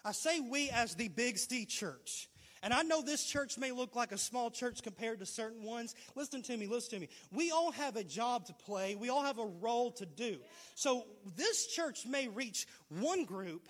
I 0.05 0.13
say 0.13 0.39
we 0.39 0.69
as 0.69 0.95
the 0.95 1.09
Big 1.09 1.37
C 1.37 1.65
church. 1.65 2.29
And 2.63 2.73
I 2.73 2.83
know 2.83 3.01
this 3.01 3.25
church 3.25 3.57
may 3.57 3.73
look 3.73 3.93
like 3.93 4.13
a 4.13 4.17
small 4.17 4.49
church 4.49 4.81
compared 4.83 5.19
to 5.19 5.25
certain 5.25 5.63
ones. 5.63 5.95
Listen 6.15 6.41
to 6.43 6.55
me, 6.55 6.65
listen 6.65 6.91
to 6.91 6.99
me. 6.99 7.09
We 7.29 7.51
all 7.51 7.71
have 7.73 7.97
a 7.97 8.05
job 8.05 8.45
to 8.45 8.53
play, 8.53 8.95
we 8.95 9.09
all 9.09 9.23
have 9.23 9.39
a 9.39 9.45
role 9.45 9.91
to 9.91 10.05
do. 10.05 10.37
So 10.75 11.07
this 11.35 11.67
church 11.67 12.05
may 12.05 12.29
reach 12.29 12.67
one 12.87 13.25
group, 13.25 13.67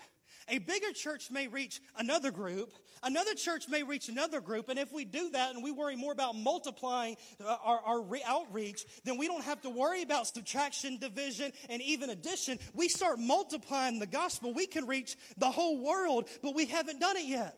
a 0.50 0.58
bigger 0.58 0.92
church 0.92 1.30
may 1.30 1.48
reach 1.48 1.80
another 1.96 2.30
group, 2.30 2.72
another 3.02 3.34
church 3.34 3.68
may 3.68 3.82
reach 3.82 4.08
another 4.08 4.40
group, 4.40 4.68
and 4.68 4.78
if 4.78 4.92
we 4.92 5.04
do 5.04 5.30
that 5.30 5.54
and 5.54 5.62
we 5.62 5.70
worry 5.70 5.96
more 5.96 6.12
about 6.12 6.36
multiplying 6.36 7.16
uh, 7.44 7.56
our, 7.62 7.80
our 7.80 8.02
re- 8.02 8.22
outreach, 8.26 8.84
then 9.04 9.16
we 9.16 9.26
don't 9.26 9.44
have 9.44 9.60
to 9.62 9.70
worry 9.70 10.02
about 10.02 10.26
subtraction, 10.26 10.98
division, 10.98 11.52
and 11.68 11.80
even 11.82 12.10
addition. 12.10 12.58
We 12.74 12.88
start 12.88 13.18
multiplying 13.18 13.98
the 13.98 14.06
gospel. 14.06 14.52
We 14.52 14.66
can 14.66 14.86
reach 14.86 15.16
the 15.38 15.50
whole 15.50 15.82
world, 15.82 16.28
but 16.42 16.54
we 16.54 16.66
haven't 16.66 17.00
done 17.00 17.16
it 17.16 17.26
yet. 17.26 17.56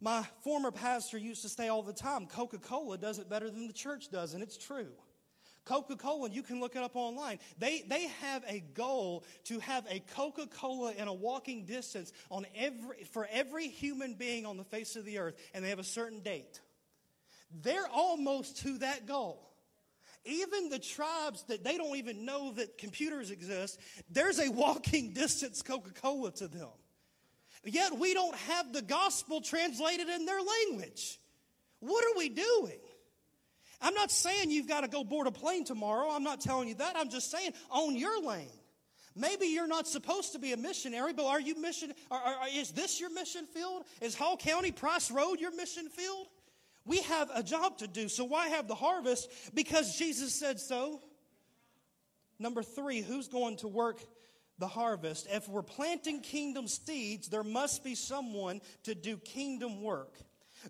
My 0.00 0.24
former 0.44 0.70
pastor 0.70 1.18
used 1.18 1.42
to 1.42 1.48
say 1.48 1.68
all 1.68 1.82
the 1.82 1.92
time 1.92 2.26
Coca 2.26 2.58
Cola 2.58 2.96
does 2.96 3.18
it 3.18 3.28
better 3.28 3.50
than 3.50 3.66
the 3.66 3.72
church 3.72 4.10
does, 4.10 4.32
and 4.32 4.42
it's 4.42 4.56
true. 4.56 4.88
Coca 5.64 5.96
Cola, 5.96 6.30
you 6.30 6.42
can 6.42 6.60
look 6.60 6.74
it 6.74 6.82
up 6.82 6.96
online. 6.96 7.38
They, 7.58 7.84
they 7.86 8.08
have 8.22 8.42
a 8.48 8.60
goal 8.74 9.24
to 9.44 9.60
have 9.60 9.86
a 9.88 10.00
Coca 10.14 10.46
Cola 10.46 10.92
in 10.92 11.06
a 11.06 11.12
walking 11.12 11.64
distance 11.64 12.12
on 12.30 12.46
every, 12.56 13.04
for 13.12 13.28
every 13.30 13.68
human 13.68 14.14
being 14.14 14.46
on 14.46 14.56
the 14.56 14.64
face 14.64 14.96
of 14.96 15.04
the 15.04 15.18
earth, 15.18 15.36
and 15.54 15.64
they 15.64 15.68
have 15.68 15.78
a 15.78 15.84
certain 15.84 16.20
date. 16.20 16.60
They're 17.62 17.88
almost 17.88 18.58
to 18.62 18.78
that 18.78 19.06
goal. 19.06 19.46
Even 20.24 20.68
the 20.68 20.78
tribes 20.78 21.44
that 21.44 21.64
they 21.64 21.78
don't 21.78 21.96
even 21.96 22.24
know 22.24 22.52
that 22.52 22.76
computers 22.76 23.30
exist, 23.30 23.78
there's 24.10 24.38
a 24.38 24.50
walking 24.50 25.12
distance 25.12 25.62
Coca 25.62 25.92
Cola 25.92 26.30
to 26.32 26.48
them. 26.48 26.68
Yet 27.64 27.98
we 27.98 28.14
don't 28.14 28.34
have 28.34 28.72
the 28.72 28.82
gospel 28.82 29.40
translated 29.40 30.08
in 30.08 30.24
their 30.24 30.40
language. 30.40 31.18
What 31.80 32.04
are 32.04 32.18
we 32.18 32.28
doing? 32.28 32.78
I'm 33.80 33.94
not 33.94 34.10
saying 34.10 34.50
you've 34.50 34.68
got 34.68 34.82
to 34.82 34.88
go 34.88 35.04
board 35.04 35.26
a 35.26 35.30
plane 35.30 35.64
tomorrow. 35.64 36.10
I'm 36.10 36.24
not 36.24 36.40
telling 36.40 36.68
you 36.68 36.74
that. 36.76 36.96
I'm 36.96 37.08
just 37.08 37.30
saying 37.30 37.52
own 37.70 37.96
your 37.96 38.22
lane. 38.22 38.50
Maybe 39.16 39.46
you're 39.46 39.66
not 39.66 39.88
supposed 39.88 40.32
to 40.32 40.38
be 40.38 40.52
a 40.52 40.56
missionary, 40.56 41.12
but 41.12 41.26
are 41.26 41.40
you 41.40 41.60
mission? 41.60 41.92
Are, 42.10 42.20
are, 42.20 42.48
is 42.54 42.70
this 42.72 43.00
your 43.00 43.12
mission 43.12 43.46
field? 43.46 43.84
Is 44.00 44.14
Hall 44.14 44.36
County 44.36 44.70
Price 44.70 45.10
Road 45.10 45.40
your 45.40 45.54
mission 45.54 45.88
field? 45.88 46.26
We 46.86 47.02
have 47.02 47.30
a 47.34 47.42
job 47.42 47.78
to 47.78 47.86
do. 47.86 48.08
So 48.08 48.24
why 48.24 48.48
have 48.48 48.68
the 48.68 48.74
harvest? 48.74 49.28
Because 49.54 49.96
Jesus 49.96 50.34
said 50.34 50.60
so. 50.60 51.00
Number 52.38 52.62
three, 52.62 53.02
who's 53.02 53.28
going 53.28 53.56
to 53.58 53.68
work 53.68 54.00
the 54.58 54.66
harvest? 54.66 55.26
If 55.30 55.48
we're 55.48 55.62
planting 55.62 56.20
kingdom 56.20 56.68
seeds, 56.68 57.28
there 57.28 57.44
must 57.44 57.84
be 57.84 57.94
someone 57.94 58.60
to 58.84 58.94
do 58.94 59.16
kingdom 59.18 59.82
work. 59.82 60.14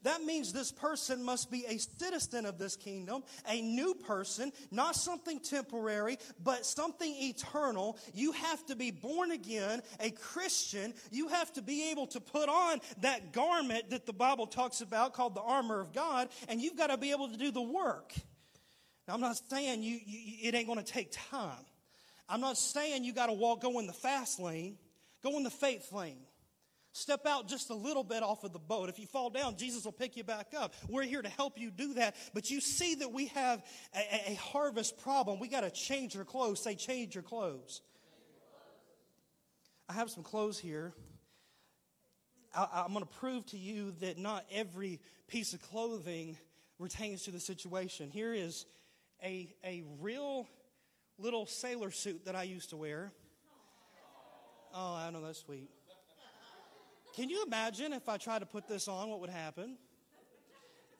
That 0.02 0.22
means 0.22 0.52
this 0.52 0.72
person 0.72 1.22
must 1.22 1.50
be 1.50 1.64
a 1.66 1.78
citizen 1.78 2.46
of 2.46 2.58
this 2.58 2.76
kingdom, 2.76 3.22
a 3.48 3.60
new 3.60 3.94
person, 3.94 4.52
not 4.70 4.96
something 4.96 5.40
temporary, 5.40 6.18
but 6.42 6.64
something 6.64 7.14
eternal. 7.18 7.98
You 8.14 8.32
have 8.32 8.64
to 8.66 8.76
be 8.76 8.90
born 8.90 9.30
again, 9.32 9.82
a 9.98 10.10
Christian. 10.10 10.94
You 11.10 11.28
have 11.28 11.52
to 11.54 11.62
be 11.62 11.90
able 11.90 12.06
to 12.08 12.20
put 12.20 12.48
on 12.48 12.80
that 13.00 13.32
garment 13.32 13.90
that 13.90 14.06
the 14.06 14.12
Bible 14.12 14.46
talks 14.46 14.80
about 14.80 15.14
called 15.14 15.34
the 15.34 15.42
armor 15.42 15.80
of 15.80 15.92
God, 15.92 16.28
and 16.48 16.60
you've 16.60 16.76
got 16.76 16.88
to 16.88 16.96
be 16.96 17.10
able 17.10 17.28
to 17.28 17.36
do 17.36 17.50
the 17.50 17.62
work. 17.62 18.12
Now, 19.06 19.14
I'm 19.14 19.20
not 19.20 19.40
saying 19.50 19.82
you, 19.82 19.98
you 20.04 20.48
it 20.48 20.54
ain't 20.54 20.66
going 20.66 20.78
to 20.78 20.84
take 20.84 21.10
time. 21.30 21.64
I'm 22.28 22.40
not 22.40 22.56
saying 22.56 23.02
you 23.02 23.12
got 23.12 23.26
to 23.26 23.32
walk, 23.32 23.62
go 23.62 23.78
in 23.80 23.88
the 23.88 23.92
fast 23.92 24.38
lane, 24.38 24.78
go 25.22 25.36
in 25.36 25.42
the 25.42 25.50
faith 25.50 25.92
lane. 25.92 26.20
Step 26.92 27.24
out 27.24 27.46
just 27.46 27.70
a 27.70 27.74
little 27.74 28.02
bit 28.02 28.22
off 28.22 28.42
of 28.42 28.52
the 28.52 28.58
boat. 28.58 28.88
If 28.88 28.98
you 28.98 29.06
fall 29.06 29.30
down, 29.30 29.56
Jesus 29.56 29.84
will 29.84 29.92
pick 29.92 30.16
you 30.16 30.24
back 30.24 30.48
up. 30.56 30.74
We're 30.88 31.04
here 31.04 31.22
to 31.22 31.28
help 31.28 31.58
you 31.58 31.70
do 31.70 31.94
that. 31.94 32.16
But 32.34 32.50
you 32.50 32.60
see 32.60 32.96
that 32.96 33.12
we 33.12 33.26
have 33.26 33.62
a, 33.94 34.32
a 34.32 34.34
harvest 34.34 34.98
problem. 34.98 35.38
We 35.38 35.46
got 35.46 35.60
to 35.60 35.70
change 35.70 36.16
your 36.16 36.24
clothes. 36.24 36.60
Say, 36.62 36.74
change 36.74 37.14
your 37.14 37.22
clothes. 37.22 37.80
I 39.88 39.92
have 39.92 40.10
some 40.10 40.24
clothes 40.24 40.58
here. 40.58 40.92
I, 42.54 42.84
am 42.84 42.92
going 42.92 43.04
to 43.04 43.18
prove 43.18 43.46
to 43.46 43.56
you 43.56 43.92
that 44.00 44.18
not 44.18 44.44
every 44.52 45.00
piece 45.28 45.52
of 45.52 45.62
clothing 45.62 46.36
retains 46.80 47.22
to 47.24 47.30
the 47.30 47.38
situation. 47.38 48.10
Here 48.10 48.34
is 48.34 48.66
a, 49.22 49.54
a 49.64 49.84
real 50.00 50.48
little 51.18 51.46
sailor 51.46 51.92
suit 51.92 52.24
that 52.24 52.34
I 52.34 52.42
used 52.44 52.70
to 52.70 52.76
wear. 52.76 53.12
Oh, 54.74 54.94
I 54.94 55.10
know 55.10 55.22
that's 55.22 55.40
sweet. 55.40 55.68
Can 57.14 57.28
you 57.28 57.44
imagine 57.46 57.92
if 57.92 58.08
I 58.08 58.16
tried 58.16 58.40
to 58.40 58.46
put 58.46 58.68
this 58.68 58.88
on, 58.88 59.08
what 59.10 59.20
would 59.20 59.30
happen? 59.30 59.76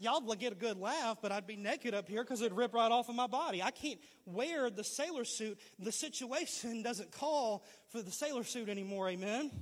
y'all 0.01 0.21
would 0.23 0.41
get 0.41 0.53
a 0.53 0.57
good 0.57 0.79
laugh, 0.79 1.19
but 1.23 1.31
I'd 1.31 1.47
be 1.47 1.57
naked 1.57 1.95
up 1.95 2.09
here 2.09 2.25
because 2.25 2.41
it'd 2.41 2.57
rip 2.57 2.75
right 2.75 2.91
off 2.91 3.09
of 3.09 3.15
my 3.15 3.27
body. 3.27 3.63
I 3.63 3.71
can't 3.71 4.01
wear 4.25 4.71
the 4.71 4.83
sailor 4.83 5.25
suit. 5.25 5.59
The 5.79 5.93
situation 5.93 6.83
doesn't 6.83 7.13
call 7.13 7.63
for 7.91 8.03
the 8.03 8.11
sailor 8.11 8.43
suit 8.43 8.69
anymore, 8.69 9.09
amen? 9.11 9.53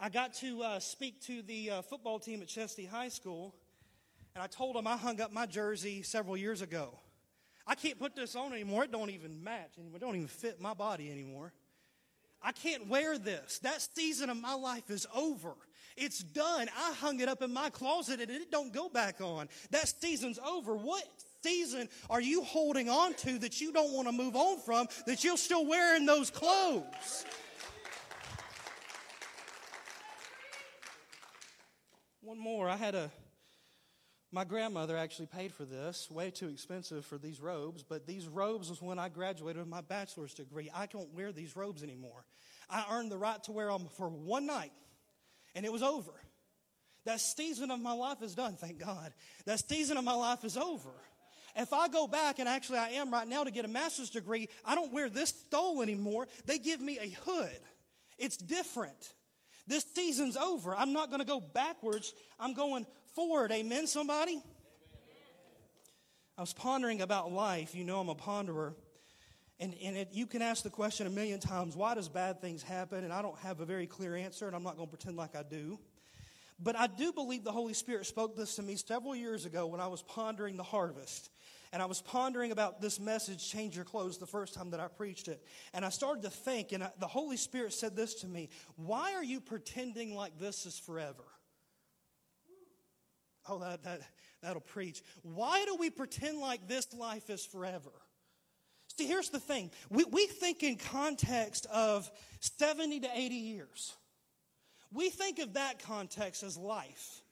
I 0.00 0.08
got 0.08 0.34
to 0.34 0.62
uh, 0.62 0.80
speak 0.80 1.20
to 1.26 1.42
the 1.42 1.70
uh, 1.70 1.82
football 1.82 2.18
team 2.18 2.40
at 2.40 2.48
Chesty 2.48 2.86
High 2.86 3.08
School, 3.08 3.54
and 4.34 4.42
I 4.42 4.46
told 4.46 4.76
them 4.76 4.86
I 4.86 4.96
hung 4.96 5.20
up 5.20 5.32
my 5.32 5.46
jersey 5.46 6.02
several 6.02 6.36
years 6.36 6.62
ago. 6.62 6.98
I 7.66 7.74
can't 7.76 7.98
put 7.98 8.16
this 8.16 8.34
on 8.34 8.52
anymore. 8.52 8.84
It 8.84 8.92
don't 8.92 9.10
even 9.10 9.44
match 9.44 9.78
anymore. 9.78 9.98
It 9.98 10.00
don't 10.00 10.16
even 10.16 10.28
fit 10.28 10.60
my 10.60 10.74
body 10.74 11.10
anymore. 11.10 11.52
I 12.44 12.52
can't 12.52 12.88
wear 12.88 13.18
this. 13.18 13.58
That 13.60 13.80
season 13.94 14.30
of 14.30 14.36
my 14.36 14.54
life 14.54 14.90
is 14.90 15.06
over. 15.14 15.54
It's 15.96 16.20
done. 16.20 16.68
I 16.76 16.92
hung 16.94 17.20
it 17.20 17.28
up 17.28 17.42
in 17.42 17.52
my 17.52 17.70
closet 17.70 18.20
and 18.20 18.30
it 18.30 18.50
don't 18.50 18.72
go 18.72 18.88
back 18.88 19.20
on. 19.20 19.48
That 19.70 19.88
season's 19.88 20.38
over. 20.38 20.74
What 20.74 21.04
season 21.42 21.88
are 22.08 22.20
you 22.20 22.42
holding 22.42 22.88
on 22.88 23.14
to 23.14 23.38
that 23.38 23.60
you 23.60 23.72
don't 23.72 23.92
want 23.92 24.08
to 24.08 24.12
move 24.12 24.34
on 24.34 24.58
from, 24.60 24.86
that 25.06 25.22
you're 25.22 25.36
still 25.36 25.66
wearing 25.66 26.06
those 26.06 26.30
clothes? 26.30 27.24
One 32.22 32.38
more. 32.38 32.68
I 32.68 32.76
had 32.76 32.94
a, 32.94 33.10
my 34.32 34.44
grandmother 34.44 34.96
actually 34.96 35.26
paid 35.26 35.52
for 35.52 35.66
this, 35.66 36.10
way 36.10 36.30
too 36.30 36.48
expensive 36.48 37.04
for 37.04 37.18
these 37.18 37.38
robes, 37.38 37.82
but 37.82 38.06
these 38.06 38.26
robes 38.26 38.70
was 38.70 38.80
when 38.80 38.98
I 38.98 39.10
graduated 39.10 39.58
with 39.60 39.68
my 39.68 39.82
bachelor's 39.82 40.32
degree. 40.32 40.70
I 40.74 40.86
don't 40.86 41.12
wear 41.14 41.32
these 41.32 41.54
robes 41.54 41.82
anymore. 41.82 42.24
I 42.70 42.84
earned 42.90 43.12
the 43.12 43.18
right 43.18 43.42
to 43.44 43.52
wear 43.52 43.68
them 43.68 43.88
for 43.98 44.08
one 44.08 44.46
night, 44.46 44.72
and 45.54 45.66
it 45.66 45.72
was 45.72 45.82
over. 45.82 46.12
That 47.04 47.20
season 47.20 47.70
of 47.70 47.80
my 47.80 47.92
life 47.92 48.22
is 48.22 48.34
done, 48.34 48.56
thank 48.56 48.78
God. 48.78 49.12
That 49.44 49.68
season 49.68 49.98
of 49.98 50.04
my 50.04 50.14
life 50.14 50.44
is 50.44 50.56
over. 50.56 50.90
If 51.54 51.74
I 51.74 51.88
go 51.88 52.06
back, 52.06 52.38
and 52.38 52.48
actually 52.48 52.78
I 52.78 52.90
am 52.90 53.12
right 53.12 53.28
now 53.28 53.44
to 53.44 53.50
get 53.50 53.66
a 53.66 53.68
master's 53.68 54.08
degree, 54.08 54.48
I 54.64 54.74
don't 54.74 54.94
wear 54.94 55.10
this 55.10 55.28
stole 55.28 55.82
anymore. 55.82 56.26
They 56.46 56.58
give 56.58 56.80
me 56.80 56.98
a 56.98 57.10
hood. 57.26 57.60
It's 58.18 58.38
different. 58.38 59.12
This 59.66 59.84
season's 59.94 60.38
over. 60.38 60.74
I'm 60.74 60.94
not 60.94 61.10
going 61.10 61.20
to 61.20 61.26
go 61.26 61.40
backwards. 61.40 62.14
I'm 62.40 62.54
going 62.54 62.86
forward. 63.14 63.52
Amen, 63.52 63.86
somebody? 63.86 64.32
Amen. 64.32 64.42
I 66.38 66.40
was 66.40 66.52
pondering 66.52 67.02
about 67.02 67.32
life. 67.32 67.74
You 67.74 67.84
know, 67.84 68.00
I'm 68.00 68.08
a 68.08 68.14
ponderer. 68.14 68.74
And, 69.60 69.74
and 69.82 69.96
it, 69.96 70.08
you 70.12 70.26
can 70.26 70.42
ask 70.42 70.62
the 70.64 70.70
question 70.70 71.06
a 71.06 71.10
million 71.10 71.38
times 71.38 71.76
why 71.76 71.94
does 71.94 72.08
bad 72.08 72.40
things 72.40 72.62
happen? 72.62 73.04
And 73.04 73.12
I 73.12 73.22
don't 73.22 73.38
have 73.38 73.60
a 73.60 73.64
very 73.64 73.86
clear 73.86 74.16
answer, 74.16 74.46
and 74.46 74.56
I'm 74.56 74.62
not 74.62 74.76
going 74.76 74.88
to 74.88 74.96
pretend 74.96 75.16
like 75.16 75.36
I 75.36 75.42
do. 75.42 75.78
But 76.58 76.76
I 76.76 76.86
do 76.86 77.12
believe 77.12 77.44
the 77.44 77.52
Holy 77.52 77.74
Spirit 77.74 78.06
spoke 78.06 78.36
this 78.36 78.56
to 78.56 78.62
me 78.62 78.76
several 78.76 79.16
years 79.16 79.46
ago 79.46 79.66
when 79.66 79.80
I 79.80 79.88
was 79.88 80.02
pondering 80.02 80.56
the 80.56 80.62
harvest. 80.62 81.30
And 81.72 81.80
I 81.80 81.86
was 81.86 82.02
pondering 82.02 82.52
about 82.52 82.82
this 82.82 83.00
message, 83.00 83.50
Change 83.50 83.76
Your 83.76 83.84
Clothes, 83.84 84.18
the 84.18 84.26
first 84.26 84.54
time 84.54 84.70
that 84.70 84.80
I 84.80 84.88
preached 84.88 85.28
it. 85.28 85.42
And 85.72 85.84
I 85.84 85.88
started 85.88 86.22
to 86.24 86.30
think, 86.30 86.72
and 86.72 86.84
I, 86.84 86.90
the 87.00 87.06
Holy 87.06 87.38
Spirit 87.38 87.72
said 87.72 87.96
this 87.96 88.16
to 88.16 88.26
me 88.26 88.50
Why 88.76 89.14
are 89.14 89.24
you 89.24 89.40
pretending 89.40 90.14
like 90.14 90.38
this 90.38 90.66
is 90.66 90.78
forever? 90.78 91.24
Oh, 93.48 93.58
that, 93.58 93.82
that, 93.84 94.00
that'll 94.42 94.60
preach. 94.60 95.02
Why 95.22 95.64
do 95.64 95.76
we 95.76 95.90
pretend 95.90 96.38
like 96.38 96.68
this 96.68 96.92
life 96.94 97.28
is 97.30 97.44
forever? 97.44 97.90
See, 98.96 99.06
here's 99.06 99.30
the 99.30 99.40
thing 99.40 99.70
we, 99.90 100.04
we 100.04 100.26
think 100.26 100.62
in 100.62 100.76
context 100.76 101.66
of 101.72 102.10
70 102.40 103.00
to 103.00 103.08
80 103.14 103.34
years. 103.34 103.94
We 104.92 105.08
think 105.08 105.38
of 105.38 105.54
that 105.54 105.82
context 105.82 106.42
as 106.42 106.56
life. 106.56 107.22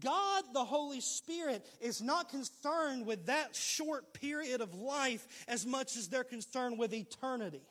God, 0.00 0.44
the 0.52 0.64
Holy 0.64 1.00
Spirit, 1.00 1.66
is 1.80 2.02
not 2.02 2.28
concerned 2.28 3.06
with 3.06 3.26
that 3.26 3.54
short 3.54 4.12
period 4.14 4.60
of 4.60 4.74
life 4.74 5.26
as 5.48 5.66
much 5.66 5.96
as 5.96 6.08
they're 6.08 6.24
concerned 6.24 6.78
with 6.78 6.92
eternity. 6.92 7.62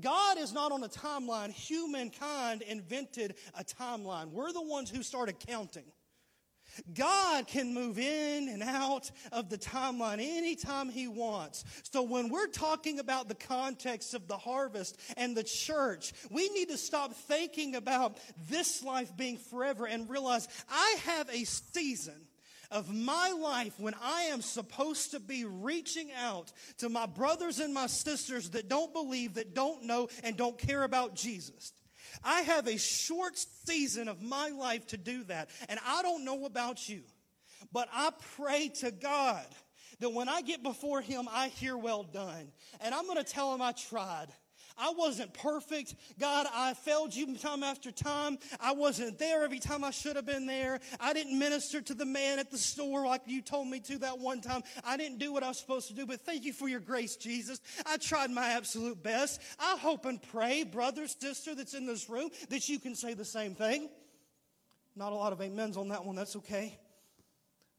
God 0.00 0.38
is 0.38 0.52
not 0.52 0.72
on 0.72 0.82
a 0.82 0.88
timeline. 0.88 1.50
Humankind 1.50 2.62
invented 2.62 3.34
a 3.58 3.64
timeline. 3.64 4.30
We're 4.30 4.52
the 4.52 4.62
ones 4.62 4.90
who 4.90 5.02
started 5.02 5.38
counting. 5.38 5.84
God 6.94 7.46
can 7.46 7.74
move 7.74 7.98
in 7.98 8.48
and 8.48 8.62
out 8.62 9.10
of 9.30 9.48
the 9.48 9.58
timeline 9.58 10.18
anytime 10.20 10.88
He 10.88 11.08
wants. 11.08 11.64
So 11.90 12.02
when 12.02 12.28
we're 12.28 12.46
talking 12.46 12.98
about 12.98 13.28
the 13.28 13.34
context 13.34 14.14
of 14.14 14.28
the 14.28 14.36
harvest 14.36 14.98
and 15.16 15.36
the 15.36 15.44
church, 15.44 16.12
we 16.30 16.48
need 16.50 16.68
to 16.70 16.78
stop 16.78 17.14
thinking 17.14 17.74
about 17.74 18.18
this 18.48 18.82
life 18.82 19.16
being 19.16 19.36
forever 19.36 19.86
and 19.86 20.08
realize 20.08 20.48
I 20.70 20.96
have 21.04 21.28
a 21.30 21.44
season 21.44 22.20
of 22.70 22.92
my 22.92 23.30
life 23.30 23.78
when 23.78 23.94
I 24.02 24.22
am 24.22 24.40
supposed 24.40 25.10
to 25.10 25.20
be 25.20 25.44
reaching 25.44 26.10
out 26.12 26.52
to 26.78 26.88
my 26.88 27.06
brothers 27.06 27.58
and 27.58 27.72
my 27.74 27.86
sisters 27.86 28.50
that 28.50 28.68
don't 28.68 28.92
believe, 28.94 29.34
that 29.34 29.54
don't 29.54 29.84
know, 29.84 30.08
and 30.24 30.36
don't 30.36 30.58
care 30.58 30.82
about 30.82 31.14
Jesus. 31.14 31.72
I 32.22 32.42
have 32.42 32.66
a 32.66 32.78
short 32.78 33.38
season 33.64 34.08
of 34.08 34.22
my 34.22 34.48
life 34.50 34.86
to 34.88 34.96
do 34.96 35.24
that. 35.24 35.50
And 35.68 35.78
I 35.86 36.02
don't 36.02 36.24
know 36.24 36.44
about 36.44 36.88
you, 36.88 37.02
but 37.72 37.88
I 37.92 38.10
pray 38.36 38.68
to 38.80 38.90
God 38.90 39.46
that 40.00 40.10
when 40.10 40.28
I 40.28 40.42
get 40.42 40.62
before 40.62 41.00
Him, 41.00 41.28
I 41.30 41.48
hear 41.48 41.76
well 41.76 42.02
done. 42.02 42.52
And 42.80 42.94
I'm 42.94 43.06
going 43.06 43.18
to 43.18 43.24
tell 43.24 43.54
Him 43.54 43.62
I 43.62 43.72
tried. 43.72 44.28
I 44.78 44.92
wasn't 44.96 45.34
perfect. 45.34 45.94
God, 46.18 46.46
I 46.52 46.74
failed 46.74 47.14
you 47.14 47.36
time 47.36 47.62
after 47.62 47.90
time. 47.90 48.38
I 48.60 48.72
wasn't 48.72 49.18
there 49.18 49.44
every 49.44 49.58
time 49.58 49.84
I 49.84 49.90
should 49.90 50.16
have 50.16 50.26
been 50.26 50.46
there. 50.46 50.80
I 51.00 51.12
didn't 51.12 51.38
minister 51.38 51.80
to 51.80 51.94
the 51.94 52.04
man 52.04 52.38
at 52.38 52.50
the 52.50 52.58
store 52.58 53.06
like 53.06 53.22
you 53.26 53.42
told 53.42 53.68
me 53.68 53.80
to 53.80 53.98
that 53.98 54.18
one 54.18 54.40
time. 54.40 54.62
I 54.84 54.96
didn't 54.96 55.18
do 55.18 55.32
what 55.32 55.42
I 55.42 55.48
was 55.48 55.58
supposed 55.58 55.88
to 55.88 55.94
do, 55.94 56.06
but 56.06 56.20
thank 56.20 56.44
you 56.44 56.52
for 56.52 56.68
your 56.68 56.80
grace, 56.80 57.16
Jesus. 57.16 57.60
I 57.86 57.96
tried 57.96 58.30
my 58.30 58.48
absolute 58.50 59.02
best. 59.02 59.40
I 59.58 59.76
hope 59.76 60.06
and 60.06 60.20
pray, 60.22 60.64
brother, 60.64 61.06
sister 61.06 61.54
that's 61.54 61.74
in 61.74 61.86
this 61.86 62.08
room, 62.08 62.30
that 62.50 62.68
you 62.68 62.78
can 62.78 62.94
say 62.94 63.14
the 63.14 63.24
same 63.24 63.54
thing. 63.54 63.88
Not 64.94 65.12
a 65.12 65.16
lot 65.16 65.32
of 65.32 65.40
amens 65.40 65.76
on 65.76 65.88
that 65.88 66.04
one. 66.04 66.16
That's 66.16 66.36
okay. 66.36 66.78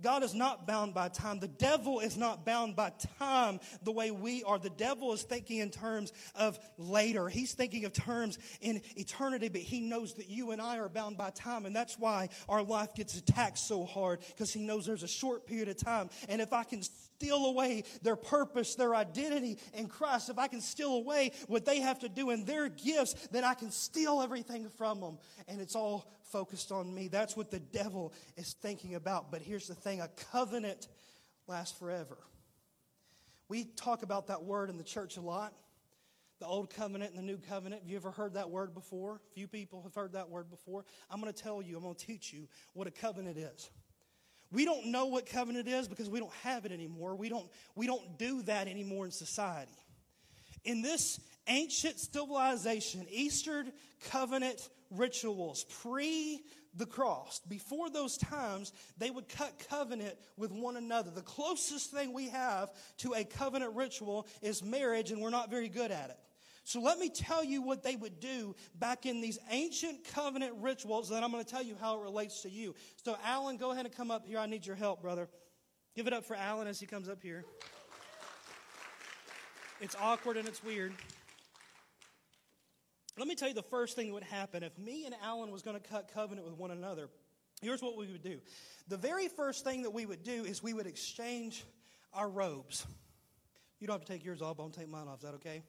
God 0.03 0.21
is 0.21 0.35
not 0.35 0.67
bound 0.67 0.93
by 0.93 1.07
time. 1.07 1.39
The 1.39 1.47
devil 1.47 1.99
is 2.01 2.17
not 2.17 2.45
bound 2.45 2.75
by 2.75 2.91
time 3.17 3.59
the 3.83 3.91
way 3.91 4.11
we 4.11 4.43
are. 4.43 4.59
The 4.59 4.69
devil 4.69 5.13
is 5.13 5.23
thinking 5.23 5.59
in 5.59 5.71
terms 5.71 6.11
of 6.35 6.59
later. 6.77 7.29
He's 7.29 7.53
thinking 7.53 7.85
of 7.85 7.93
terms 7.93 8.37
in 8.61 8.81
eternity, 8.95 9.47
but 9.47 9.61
he 9.61 9.79
knows 9.79 10.15
that 10.15 10.29
you 10.29 10.51
and 10.51 10.61
I 10.61 10.77
are 10.77 10.89
bound 10.89 11.17
by 11.17 11.29
time. 11.29 11.65
And 11.65 11.75
that's 11.75 11.97
why 11.97 12.29
our 12.49 12.61
life 12.61 12.93
gets 12.93 13.17
attacked 13.17 13.57
so 13.57 13.85
hard 13.85 14.19
because 14.27 14.53
he 14.53 14.61
knows 14.61 14.85
there's 14.85 15.03
a 15.03 15.07
short 15.07 15.47
period 15.47 15.69
of 15.69 15.77
time. 15.77 16.09
And 16.27 16.41
if 16.41 16.51
I 16.51 16.63
can 16.63 16.81
steal 17.17 17.45
away 17.45 17.83
their 18.01 18.15
purpose, 18.15 18.75
their 18.75 18.95
identity 18.95 19.57
in 19.73 19.87
Christ, 19.87 20.29
if 20.29 20.37
I 20.37 20.47
can 20.47 20.61
steal 20.61 20.95
away 20.95 21.31
what 21.47 21.65
they 21.65 21.79
have 21.79 21.99
to 21.99 22.09
do 22.09 22.29
in 22.29 22.45
their 22.45 22.69
gifts, 22.69 23.13
then 23.31 23.43
I 23.43 23.53
can 23.53 23.71
steal 23.71 24.21
everything 24.21 24.69
from 24.77 24.99
them. 24.99 25.17
And 25.47 25.61
it's 25.61 25.75
all 25.75 26.11
focused 26.23 26.71
on 26.71 26.93
me. 26.93 27.07
That's 27.07 27.37
what 27.37 27.51
the 27.51 27.59
devil 27.59 28.13
is 28.35 28.53
thinking 28.61 28.95
about. 28.95 29.31
But 29.31 29.41
here's 29.41 29.67
the 29.67 29.75
thing 29.75 30.01
a 30.01 30.09
covenant 30.31 30.87
lasts 31.47 31.77
forever. 31.77 32.17
We 33.49 33.65
talk 33.65 34.03
about 34.03 34.27
that 34.27 34.43
word 34.43 34.69
in 34.69 34.77
the 34.77 34.83
church 34.83 35.17
a 35.17 35.21
lot 35.21 35.53
the 36.43 36.49
old 36.49 36.69
covenant 36.69 37.11
and 37.11 37.17
the 37.17 37.25
new 37.25 37.37
covenant. 37.37 37.83
Have 37.83 37.89
you 37.89 37.95
ever 37.95 38.11
heard 38.11 38.33
that 38.33 38.49
word 38.49 38.73
before? 38.73 39.21
Few 39.33 39.47
people 39.47 39.81
have 39.83 39.95
heard 39.95 40.11
that 40.11 40.29
word 40.29 40.49
before. 40.49 40.83
I'm 41.09 41.21
going 41.21 41.31
to 41.31 41.43
tell 41.43 41.61
you, 41.61 41.77
I'm 41.77 41.83
going 41.83 41.95
to 41.95 42.05
teach 42.05 42.33
you 42.33 42.49
what 42.73 42.85
a 42.85 42.91
covenant 42.91 43.37
is. 43.37 43.69
We 44.53 44.65
don't 44.65 44.87
know 44.87 45.07
what 45.07 45.25
covenant 45.25 45.67
is 45.67 45.87
because 45.87 46.09
we 46.09 46.19
don't 46.19 46.33
have 46.43 46.65
it 46.65 46.71
anymore. 46.71 47.15
We 47.15 47.27
don't, 47.27 47.47
we 47.75 47.87
don't 47.87 48.17
do 48.19 48.43
that 48.43 48.67
anymore 48.67 49.05
in 49.05 49.11
society. 49.11 49.73
In 50.63 50.81
this 50.81 51.19
ancient 51.47 51.99
civilization, 51.99 53.05
Eastern 53.09 53.73
covenant 54.09 54.69
rituals 54.91 55.65
pre 55.81 56.39
the 56.75 56.85
cross. 56.85 57.41
Before 57.47 57.89
those 57.89 58.17
times, 58.17 58.71
they 58.97 59.09
would 59.09 59.27
cut 59.29 59.63
covenant 59.69 60.15
with 60.37 60.51
one 60.51 60.77
another. 60.77 61.11
The 61.11 61.21
closest 61.21 61.91
thing 61.91 62.13
we 62.13 62.29
have 62.29 62.71
to 62.99 63.13
a 63.13 63.23
covenant 63.23 63.75
ritual 63.75 64.27
is 64.41 64.63
marriage, 64.63 65.11
and 65.11 65.21
we're 65.21 65.29
not 65.29 65.49
very 65.49 65.69
good 65.69 65.91
at 65.91 66.09
it. 66.09 66.17
So 66.63 66.79
let 66.79 66.97
me 66.97 67.09
tell 67.09 67.43
you 67.43 67.61
what 67.61 67.83
they 67.83 67.95
would 67.95 68.19
do 68.19 68.55
back 68.75 69.05
in 69.05 69.19
these 69.19 69.37
ancient 69.51 70.05
covenant 70.13 70.53
rituals, 70.61 71.09
and 71.09 71.17
then 71.17 71.23
I'm 71.23 71.31
going 71.31 71.43
to 71.43 71.49
tell 71.49 71.63
you 71.63 71.75
how 71.79 71.99
it 71.99 72.03
relates 72.03 72.41
to 72.43 72.49
you. 72.49 72.73
So, 73.03 73.17
Alan, 73.25 73.57
go 73.57 73.71
ahead 73.71 73.85
and 73.85 73.93
come 73.93 74.11
up 74.11 74.25
here. 74.25 74.39
I 74.39 74.45
need 74.45 74.65
your 74.65 74.77
help, 74.77 75.01
brother. 75.01 75.27
Give 75.95 76.07
it 76.07 76.13
up 76.13 76.23
for 76.23 76.35
Alan 76.35 76.67
as 76.67 76.79
he 76.79 76.85
comes 76.85 77.09
up 77.09 77.21
here. 77.21 77.43
It's 79.81 79.95
awkward 79.99 80.37
and 80.37 80.47
it's 80.47 80.63
weird. 80.63 80.93
Let 83.17 83.27
me 83.27 83.35
tell 83.35 83.49
you 83.49 83.53
the 83.53 83.61
first 83.61 83.95
thing 83.95 84.07
that 84.07 84.13
would 84.13 84.23
happen 84.23 84.63
if 84.63 84.77
me 84.77 85.05
and 85.05 85.13
Alan 85.21 85.51
was 85.51 85.61
going 85.61 85.79
to 85.79 85.87
cut 85.87 86.11
covenant 86.13 86.47
with 86.47 86.57
one 86.57 86.71
another. 86.71 87.09
Here's 87.61 87.81
what 87.81 87.97
we 87.97 88.07
would 88.07 88.23
do. 88.23 88.39
The 88.87 88.97
very 88.97 89.27
first 89.27 89.63
thing 89.63 89.83
that 89.83 89.91
we 89.91 90.05
would 90.05 90.23
do 90.23 90.45
is 90.45 90.63
we 90.63 90.73
would 90.73 90.87
exchange 90.87 91.63
our 92.13 92.29
robes. 92.29 92.85
You 93.79 93.87
don't 93.87 93.95
have 93.95 94.05
to 94.05 94.13
take 94.13 94.23
yours 94.23 94.41
off, 94.41 94.57
but 94.57 94.63
I'll 94.63 94.69
take 94.69 94.87
mine 94.87 95.07
off. 95.07 95.17
Is 95.17 95.23
that 95.23 95.35
okay? 95.35 95.61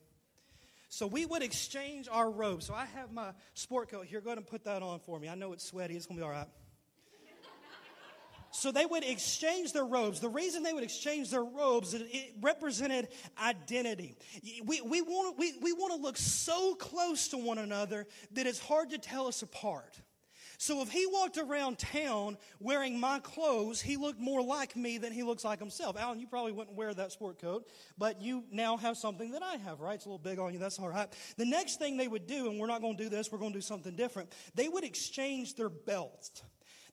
So 0.95 1.09
we 1.09 1.27
would 1.27 1.43
exchange 1.43 2.09
our 2.09 2.31
robes. 2.31 2.67
So 2.67 2.73
I 2.73 2.85
have 2.85 3.11
my 3.11 3.33
sport 3.55 3.89
coat 3.89 4.07
here. 4.07 4.21
Go 4.21 4.29
ahead 4.29 4.39
and 4.39 4.47
put 4.47 4.63
that 4.63 4.81
on 4.81 5.01
for 5.01 5.19
me. 5.19 5.29
I 5.29 5.35
know 5.35 5.53
it's 5.53 5.65
sweaty. 5.65 5.97
It's 5.97 6.07
going 6.07 6.19
to 6.19 6.23
be 6.23 6.25
all 6.25 6.31
right. 6.31 6.47
So 8.53 8.71
they 8.71 8.87
would 8.87 9.03
exchange 9.03 9.73
their 9.73 9.85
robes. 9.85 10.21
The 10.21 10.29
reason 10.29 10.63
they 10.63 10.73
would 10.73 10.85
exchange 10.85 11.33
their 11.33 11.43
robes, 11.43 11.95
it, 11.95 12.07
it 12.13 12.35
represented 12.41 13.09
identity. 13.43 14.15
We, 14.65 14.83
we, 14.83 15.03
want, 15.03 15.37
we, 15.37 15.55
we 15.61 15.73
want 15.73 15.95
to 15.95 16.01
look 16.01 16.17
so 16.17 16.77
close 16.77 17.27
to 17.31 17.39
one 17.39 17.59
another 17.59 18.07
that 18.31 18.47
it's 18.47 18.61
hard 18.61 18.91
to 18.91 18.99
tell 18.99 19.27
us 19.27 19.43
apart. 19.43 19.99
So 20.59 20.83
if 20.83 20.91
he 20.91 21.07
walked 21.07 21.39
around 21.39 21.79
town 21.79 22.37
wearing 22.61 22.99
my 22.99 23.19
clothes, 23.19 23.81
he 23.81 23.97
looked 23.97 24.21
more 24.21 24.43
like 24.43 24.77
me 24.77 24.99
than 24.99 25.13
he 25.13 25.23
looks 25.23 25.45
like 25.45 25.59
himself. 25.59 25.97
Alan, 25.99 26.21
you 26.21 26.27
probably 26.27 26.53
wouldn't 26.53 26.77
wear 26.77 26.95
that 26.95 27.13
sport 27.13 27.41
coat, 27.41 27.69
but 27.99 28.21
you 28.21 28.45
now 28.51 28.77
have 28.77 28.97
something 28.97 29.33
that 29.33 29.43
I 29.43 29.57
have, 29.57 29.81
right? 29.81 29.95
It's 29.95 30.07
a 30.07 30.09
little 30.09 30.19
big 30.19 30.39
on 30.39 30.53
you. 30.53 30.59
That's 30.59 30.79
all 30.79 30.89
right. 30.89 31.09
The 31.37 31.47
next 31.47 31.79
thing 31.79 31.97
they 31.97 32.09
would 32.09 32.27
do, 32.27 32.49
and 32.49 32.59
we're 32.59 32.67
not 32.67 32.81
going 32.81 32.97
to 32.97 33.03
do 33.03 33.09
this, 33.09 33.31
we're 33.31 33.39
going 33.39 33.53
to 33.53 33.59
do 33.59 33.63
something 33.63 33.97
different. 33.97 34.33
They 34.55 34.69
would 34.69 34.85
exchange 34.85 35.55
their 35.55 35.69
belts. 35.69 36.43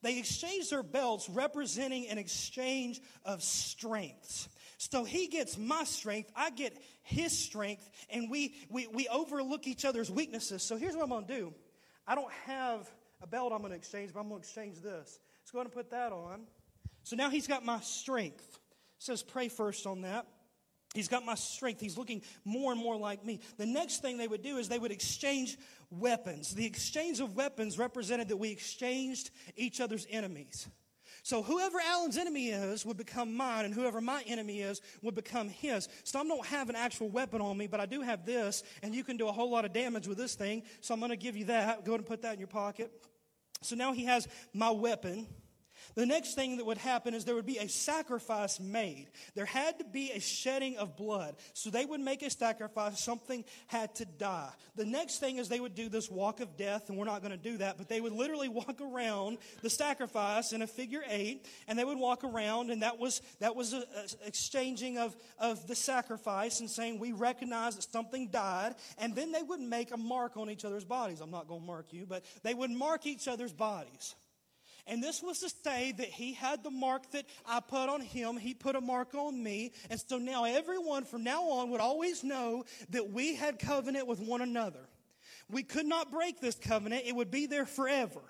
They 0.01 0.17
exchange 0.17 0.69
their 0.69 0.83
belts, 0.83 1.29
representing 1.29 2.07
an 2.07 2.17
exchange 2.17 3.01
of 3.23 3.43
strengths. 3.43 4.49
So 4.77 5.03
he 5.03 5.27
gets 5.27 5.59
my 5.59 5.83
strength, 5.83 6.31
I 6.35 6.49
get 6.49 6.75
his 7.03 7.37
strength, 7.37 7.87
and 8.09 8.31
we, 8.31 8.55
we, 8.69 8.87
we 8.87 9.07
overlook 9.09 9.67
each 9.67 9.85
other's 9.85 10.09
weaknesses. 10.09 10.63
So 10.63 10.75
here's 10.75 10.95
what 10.95 11.03
I'm 11.03 11.09
going 11.09 11.27
to 11.27 11.33
do 11.33 11.53
I 12.07 12.15
don't 12.15 12.31
have 12.47 12.89
a 13.21 13.27
belt 13.27 13.51
I'm 13.53 13.59
going 13.59 13.71
to 13.71 13.77
exchange, 13.77 14.11
but 14.13 14.19
I'm 14.19 14.29
going 14.29 14.41
to 14.41 14.45
exchange 14.45 14.79
this. 14.79 15.19
Let's 15.41 15.51
go 15.51 15.59
ahead 15.59 15.67
and 15.67 15.73
put 15.73 15.91
that 15.91 16.11
on. 16.11 16.41
So 17.03 17.15
now 17.15 17.29
he's 17.29 17.47
got 17.47 17.65
my 17.65 17.79
strength. 17.79 18.47
It 18.47 19.03
says 19.03 19.23
pray 19.23 19.47
first 19.47 19.87
on 19.87 20.01
that. 20.01 20.27
He's 20.93 21.07
got 21.07 21.25
my 21.25 21.35
strength. 21.35 21.79
He's 21.79 21.97
looking 21.97 22.21
more 22.43 22.71
and 22.71 22.81
more 22.81 22.97
like 22.97 23.23
me. 23.23 23.39
The 23.57 23.65
next 23.65 24.01
thing 24.01 24.17
they 24.17 24.27
would 24.27 24.43
do 24.43 24.57
is 24.57 24.67
they 24.67 24.79
would 24.79 24.91
exchange 24.91 25.57
weapons. 25.89 26.53
The 26.53 26.65
exchange 26.65 27.21
of 27.21 27.35
weapons 27.35 27.77
represented 27.77 28.27
that 28.27 28.37
we 28.37 28.51
exchanged 28.51 29.31
each 29.55 29.79
other's 29.79 30.05
enemies. 30.09 30.67
So 31.23 31.43
whoever 31.43 31.79
Alan's 31.79 32.17
enemy 32.17 32.49
is 32.49 32.85
would 32.85 32.97
become 32.97 33.35
mine, 33.37 33.65
and 33.65 33.73
whoever 33.73 34.01
my 34.01 34.23
enemy 34.25 34.61
is 34.61 34.81
would 35.01 35.13
become 35.13 35.49
his. 35.49 35.87
So 36.03 36.19
I 36.19 36.23
don't 36.23 36.45
have 36.47 36.69
an 36.69 36.75
actual 36.75 37.09
weapon 37.09 37.41
on 37.41 37.57
me, 37.57 37.67
but 37.67 37.79
I 37.79 37.85
do 37.85 38.01
have 38.01 38.25
this, 38.25 38.63
and 38.81 38.93
you 38.95 39.03
can 39.03 39.17
do 39.17 39.27
a 39.27 39.31
whole 39.31 39.49
lot 39.49 39.63
of 39.63 39.71
damage 39.71 40.07
with 40.07 40.17
this 40.17 40.35
thing. 40.35 40.63
So 40.81 40.93
I'm 40.93 40.99
going 40.99 41.11
to 41.11 41.17
give 41.17 41.37
you 41.37 41.45
that. 41.45 41.85
Go 41.85 41.91
ahead 41.91 41.99
and 41.99 42.07
put 42.07 42.23
that 42.23 42.33
in 42.33 42.39
your 42.39 42.47
pocket. 42.47 42.91
So 43.61 43.75
now 43.75 43.93
he 43.93 44.05
has 44.05 44.27
my 44.53 44.71
weapon. 44.71 45.27
The 45.95 46.05
next 46.05 46.35
thing 46.35 46.57
that 46.57 46.65
would 46.65 46.77
happen 46.77 47.13
is 47.13 47.25
there 47.25 47.35
would 47.35 47.45
be 47.45 47.57
a 47.57 47.67
sacrifice 47.67 48.59
made. 48.59 49.07
There 49.35 49.45
had 49.45 49.79
to 49.79 49.85
be 49.85 50.11
a 50.11 50.19
shedding 50.19 50.77
of 50.77 50.95
blood. 50.95 51.35
So 51.53 51.69
they 51.69 51.85
would 51.85 51.99
make 51.99 52.21
a 52.21 52.29
sacrifice. 52.29 53.03
Something 53.03 53.43
had 53.67 53.95
to 53.95 54.05
die. 54.05 54.49
The 54.75 54.85
next 54.85 55.19
thing 55.19 55.37
is 55.37 55.49
they 55.49 55.59
would 55.59 55.75
do 55.75 55.89
this 55.89 56.09
walk 56.09 56.39
of 56.39 56.55
death, 56.57 56.89
and 56.89 56.97
we're 56.97 57.05
not 57.05 57.21
going 57.21 57.31
to 57.31 57.37
do 57.37 57.57
that, 57.57 57.77
but 57.77 57.89
they 57.89 58.01
would 58.01 58.13
literally 58.13 58.49
walk 58.61 58.79
around 58.81 59.37
the 59.61 59.69
sacrifice 59.69 60.53
in 60.53 60.61
a 60.61 60.67
figure 60.67 61.03
eight, 61.09 61.45
and 61.67 61.77
they 61.77 61.85
would 61.85 61.97
walk 61.97 62.23
around, 62.23 62.71
and 62.71 62.83
that 62.83 62.99
was, 62.99 63.21
that 63.39 63.55
was 63.55 63.73
an 63.73 63.83
exchanging 64.25 64.97
of, 64.97 65.15
of 65.39 65.67
the 65.67 65.75
sacrifice 65.75 66.59
and 66.59 66.69
saying, 66.69 66.99
We 66.99 67.11
recognize 67.11 67.75
that 67.75 67.83
something 67.83 68.29
died, 68.29 68.75
and 68.97 69.15
then 69.15 69.31
they 69.31 69.43
would 69.43 69.59
make 69.59 69.91
a 69.91 69.97
mark 69.97 70.37
on 70.37 70.49
each 70.49 70.65
other's 70.65 70.85
bodies. 70.85 71.21
I'm 71.21 71.31
not 71.31 71.47
going 71.47 71.61
to 71.61 71.67
mark 71.67 71.87
you, 71.91 72.05
but 72.07 72.23
they 72.43 72.53
would 72.53 72.71
mark 72.71 73.05
each 73.05 73.27
other's 73.27 73.53
bodies. 73.53 74.15
And 74.87 75.03
this 75.03 75.21
was 75.21 75.39
to 75.39 75.49
say 75.49 75.91
that 75.93 76.07
he 76.07 76.33
had 76.33 76.63
the 76.63 76.71
mark 76.71 77.11
that 77.11 77.25
I 77.45 77.59
put 77.59 77.89
on 77.89 78.01
him, 78.01 78.37
he 78.37 78.53
put 78.53 78.75
a 78.75 78.81
mark 78.81 79.13
on 79.15 79.41
me. 79.41 79.73
And 79.89 79.99
so 79.99 80.17
now 80.17 80.43
everyone 80.43 81.03
from 81.03 81.23
now 81.23 81.43
on 81.43 81.69
would 81.71 81.81
always 81.81 82.23
know 82.23 82.65
that 82.89 83.11
we 83.11 83.35
had 83.35 83.59
covenant 83.59 84.07
with 84.07 84.19
one 84.19 84.41
another. 84.41 84.87
We 85.49 85.63
could 85.63 85.85
not 85.85 86.11
break 86.11 86.39
this 86.39 86.55
covenant, 86.55 87.03
it 87.05 87.15
would 87.15 87.31
be 87.31 87.45
there 87.45 87.65
forever. 87.65 88.21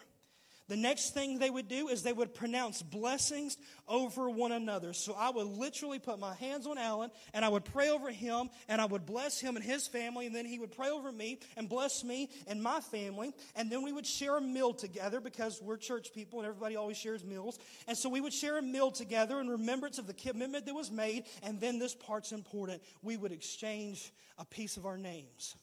The 0.72 0.78
next 0.78 1.10
thing 1.14 1.38
they 1.38 1.50
would 1.50 1.68
do 1.68 1.90
is 1.90 2.02
they 2.02 2.14
would 2.14 2.34
pronounce 2.34 2.82
blessings 2.82 3.58
over 3.90 4.30
one 4.30 4.54
another. 4.54 4.94
So 4.94 5.14
I 5.14 5.30
would 5.30 5.48
literally 5.48 6.00
put 6.00 6.18
my 6.18 6.34
hands 6.36 6.66
on 6.66 6.78
Alan 6.78 7.12
and 7.34 7.44
I 7.44 7.50
would 7.50 7.66
pray 7.66 7.90
over 7.90 8.10
him 8.10 8.50
and 8.70 8.80
I 8.80 8.86
would 8.86 9.06
bless 9.06 9.38
him 9.38 9.58
and 9.58 9.66
his 9.66 9.86
family. 9.90 10.28
And 10.28 10.34
then 10.34 10.46
he 10.46 10.60
would 10.60 10.72
pray 10.72 10.88
over 10.88 11.12
me 11.12 11.40
and 11.58 11.68
bless 11.68 12.06
me 12.06 12.30
and 12.48 12.64
my 12.64 12.80
family. 12.80 13.34
And 13.58 13.70
then 13.70 13.84
we 13.84 13.92
would 13.92 14.06
share 14.06 14.38
a 14.38 14.42
meal 14.42 14.74
together 14.74 15.20
because 15.20 15.62
we're 15.62 15.76
church 15.76 16.14
people 16.14 16.40
and 16.40 16.48
everybody 16.48 16.78
always 16.78 16.96
shares 16.96 17.26
meals. 17.26 17.60
And 17.86 17.98
so 17.98 18.08
we 18.08 18.22
would 18.22 18.32
share 18.32 18.58
a 18.58 18.62
meal 18.62 18.92
together 18.92 19.42
in 19.42 19.50
remembrance 19.50 19.98
of 19.98 20.08
the 20.08 20.14
commitment 20.14 20.66
that 20.68 20.74
was 20.74 20.90
made. 20.90 21.26
And 21.44 21.60
then 21.60 21.80
this 21.80 21.96
part's 21.96 22.32
important. 22.32 22.82
We 23.02 23.18
would 23.18 23.34
exchange 23.34 24.14
a 24.38 24.46
piece 24.46 24.78
of 24.78 24.86
our 24.86 24.98
names. 24.98 25.54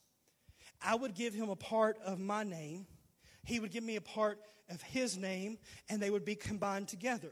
I 0.83 0.97
would 0.97 1.15
give 1.15 1.33
him 1.33 1.49
a 1.49 1.57
part 1.57 1.97
of 2.05 2.21
my 2.21 2.45
name. 2.45 2.87
He 3.47 3.59
would 3.59 3.71
give 3.71 3.83
me 3.83 3.97
a 3.97 4.03
part 4.03 4.39
of 4.71 4.83
his 4.83 5.17
name, 5.17 5.59
and 5.89 6.01
they 6.01 6.11
would 6.11 6.25
be 6.25 6.35
combined 6.35 6.89
together. 6.89 7.31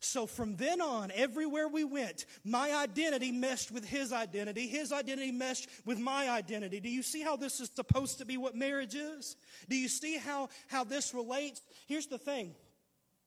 So 0.00 0.26
from 0.26 0.56
then 0.56 0.80
on, 0.80 1.10
everywhere 1.12 1.66
we 1.66 1.82
went, 1.82 2.24
my 2.44 2.72
identity 2.72 3.32
meshed 3.32 3.72
with 3.72 3.84
his 3.84 4.12
identity. 4.12 4.68
His 4.68 4.92
identity 4.92 5.32
meshed 5.32 5.68
with 5.84 5.98
my 5.98 6.30
identity. 6.30 6.78
Do 6.78 6.88
you 6.88 7.02
see 7.02 7.22
how 7.22 7.36
this 7.36 7.60
is 7.60 7.70
supposed 7.74 8.18
to 8.18 8.24
be 8.24 8.36
what 8.36 8.54
marriage 8.54 8.94
is? 8.94 9.36
Do 9.68 9.76
you 9.76 9.88
see 9.88 10.16
how, 10.16 10.50
how 10.68 10.84
this 10.84 11.14
relates? 11.14 11.62
Here's 11.86 12.06
the 12.06 12.18
thing. 12.18 12.54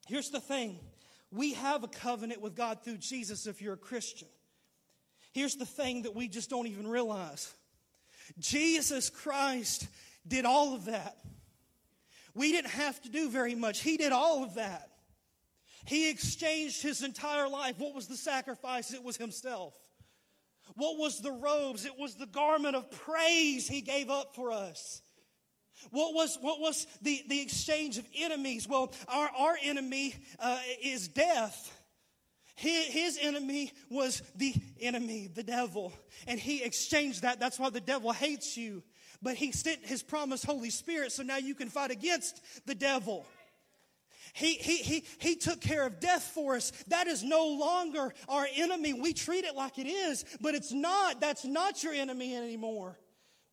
Here's 0.08 0.30
the 0.30 0.40
thing. 0.40 0.80
We 1.30 1.54
have 1.54 1.84
a 1.84 1.88
covenant 1.90 2.42
with 2.42 2.56
God 2.56 2.84
through 2.84 2.98
Jesus 2.98 3.48
if 3.48 3.62
you're 3.62 3.74
a 3.74 3.78
Christian. 3.78 4.28
Here's 5.34 5.56
the 5.56 5.66
thing 5.66 6.04
that 6.04 6.16
we 6.16 6.28
just 6.28 6.50
don't 6.50 6.68
even 6.68 6.88
realize 6.88 7.54
Jesus 8.40 9.10
Christ 9.10 9.88
did 10.28 10.46
all 10.46 10.74
of 10.74 10.86
that. 10.86 11.18
We 12.34 12.52
didn't 12.52 12.72
have 12.72 13.02
to 13.02 13.10
do 13.10 13.30
very 13.30 13.56
much. 13.56 13.82
He 13.82 13.98
did 13.98 14.12
all 14.12 14.44
of 14.44 14.56
that. 14.56 14.90
He 15.86 16.10
exchanged 16.10 16.82
his 16.82 17.02
entire 17.04 17.48
life. 17.48 17.80
What 17.80 17.96
was 17.96 18.08
the 18.08 18.16
sacrifice? 18.16 18.94
It 18.94 19.04
was 19.04 19.18
himself. 19.18 19.74
What 20.76 20.98
was 20.98 21.20
the 21.20 21.32
robes? 21.32 21.86
It 21.86 21.98
was 21.98 22.16
the 22.16 22.28
garment 22.28 22.76
of 22.76 22.90
praise 22.92 23.68
he 23.68 23.82
gave 23.82 24.10
up 24.10 24.36
for 24.36 24.52
us. 24.52 25.02
What 25.90 26.14
was, 26.14 26.38
what 26.40 26.60
was 26.60 26.86
the, 27.02 27.24
the 27.28 27.42
exchange 27.42 27.98
of 27.98 28.06
enemies? 28.16 28.68
Well, 28.68 28.94
our, 29.08 29.30
our 29.38 29.58
enemy 29.64 30.16
uh, 30.40 30.60
is 30.82 31.08
death. 31.08 31.76
His, 32.56 32.86
his 32.86 33.20
enemy 33.20 33.72
was 33.90 34.22
the 34.36 34.54
enemy, 34.80 35.28
the 35.34 35.44
devil. 35.44 35.92
And 36.28 36.40
he 36.40 36.64
exchanged 36.64 37.24
that. 37.24 37.40
That's 37.40 37.58
why 37.58 37.72
the 37.72 37.82
devil 37.82 38.12
hates 38.12 38.56
you 38.56 38.84
but 39.22 39.36
he 39.36 39.52
sent 39.52 39.86
his 39.86 40.04
promised 40.04 40.46
Holy 40.46 40.70
Spirit 40.70 41.12
so 41.12 41.24
now 41.24 41.38
you 41.38 41.56
can 41.56 41.70
fight 41.70 41.92
against 41.92 42.42
the 42.66 42.76
devil. 42.76 43.26
He, 44.34 44.54
he, 44.54 44.78
he, 44.78 45.04
he 45.20 45.36
took 45.36 45.60
care 45.60 45.86
of 45.86 46.00
death 46.00 46.24
for 46.24 46.56
us. 46.56 46.72
That 46.88 47.08
is 47.08 47.22
no 47.24 47.48
longer 47.48 48.14
our 48.30 48.48
enemy. 48.56 48.94
We 48.94 49.14
treat 49.14 49.44
it 49.44 49.56
like 49.56 49.78
it 49.78 49.88
is, 49.88 50.24
but 50.40 50.56
it's 50.56 50.72
not. 50.72 51.20
That's 51.20 51.44
not 51.44 51.84
your 51.84 51.94
enemy 51.94 52.36
anymore 52.36 52.98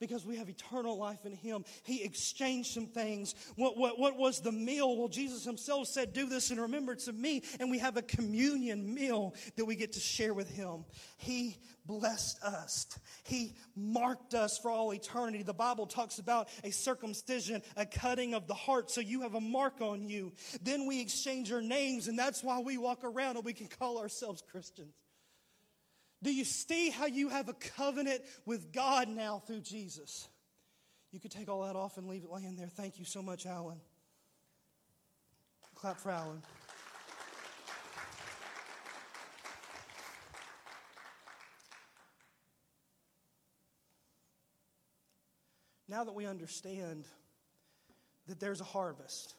because 0.01 0.25
we 0.25 0.37
have 0.37 0.49
eternal 0.49 0.97
life 0.97 1.25
in 1.25 1.33
him. 1.33 1.65
He 1.83 2.03
exchanged 2.03 2.73
some 2.73 2.87
things. 2.87 3.35
What, 3.57 3.77
what, 3.77 3.99
what 3.99 4.17
was 4.17 4.41
the 4.41 4.53
meal? 4.53 4.97
Well, 4.97 5.09
Jesus 5.09 5.45
himself 5.45 5.89
said, 5.89 6.13
Do 6.13 6.29
this 6.29 6.51
in 6.51 6.61
remembrance 6.61 7.09
of 7.09 7.15
me. 7.15 7.43
And 7.61 7.71
we 7.71 7.79
have 7.79 7.97
a 7.97 8.03
communion 8.03 8.95
meal 8.95 9.35
that 9.57 9.65
we 9.65 9.77
get 9.77 9.93
to 9.93 10.01
share 10.01 10.35
with 10.35 10.51
him. 10.51 10.85
He 11.17 11.57
blessed 11.87 12.43
us, 12.45 12.87
he 13.25 13.55
marked 13.75 14.35
us 14.35 14.59
for 14.59 14.71
all 14.71 14.93
eternity. 14.93 15.43
The 15.43 15.55
Bible 15.55 15.87
talks 15.87 16.19
about 16.19 16.49
a 16.63 16.71
circumcision, 16.71 17.63
a 17.77 17.87
cutting 17.87 18.35
of 18.35 18.47
the 18.47 18.55
heart, 18.55 18.91
so 18.91 19.01
you 19.01 19.23
have 19.23 19.35
a 19.35 19.41
mark 19.41 19.81
on 19.81 20.07
you. 20.07 20.33
Then 20.63 20.87
we 20.87 21.01
exchange 21.01 21.51
our 21.51 21.63
names, 21.63 22.09
and 22.09 22.19
that's 22.19 22.45
why 22.45 22.61
we 22.61 22.77
walk 22.77 23.05
around 23.05 23.37
and 23.37 23.45
we 23.45 23.55
can 23.55 23.69
call 23.69 23.99
ourselves 23.99 24.43
Christians. 24.51 24.95
Do 26.23 26.35
you 26.35 26.45
see 26.45 26.91
how 26.91 27.07
you 27.07 27.29
have 27.29 27.49
a 27.49 27.55
covenant 27.55 28.23
with 28.45 28.73
God 28.73 29.09
now 29.09 29.43
through 29.47 29.61
Jesus? 29.61 30.29
You 31.13 31.21
could 31.21 31.31
take 31.31 31.49
all 31.49 31.63
that 31.63 31.77
off 31.77 31.97
and 31.97 32.09
leave 32.09 32.25
it 32.25 32.31
laying 32.31 32.57
there. 32.57 32.67
Thank 32.67 32.99
you 32.99 33.05
so 33.05 33.23
much, 33.23 33.47
Alan. 33.47 33.81
Clap 35.75 35.99
for 35.99 36.11
Alan. 36.11 36.43
Now 45.89 46.05
that 46.05 46.15
we 46.15 46.27
understand 46.27 47.07
that 48.27 48.41
there's 48.41 48.61
a 48.61 48.65
harvest, 48.65 49.35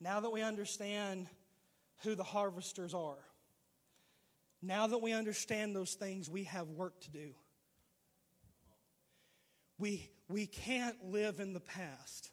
now 0.00 0.20
that 0.20 0.30
we 0.30 0.42
understand 0.42 1.28
who 2.02 2.14
the 2.14 2.24
harvesters 2.24 2.92
are, 2.92 3.16
now 4.66 4.86
that 4.86 4.98
we 4.98 5.12
understand 5.12 5.74
those 5.74 5.94
things, 5.94 6.28
we 6.30 6.44
have 6.44 6.68
work 6.68 7.00
to 7.02 7.10
do. 7.10 7.30
We, 9.78 10.10
we 10.28 10.46
can't 10.46 10.96
live 11.04 11.40
in 11.40 11.52
the 11.52 11.60
past. 11.60 12.30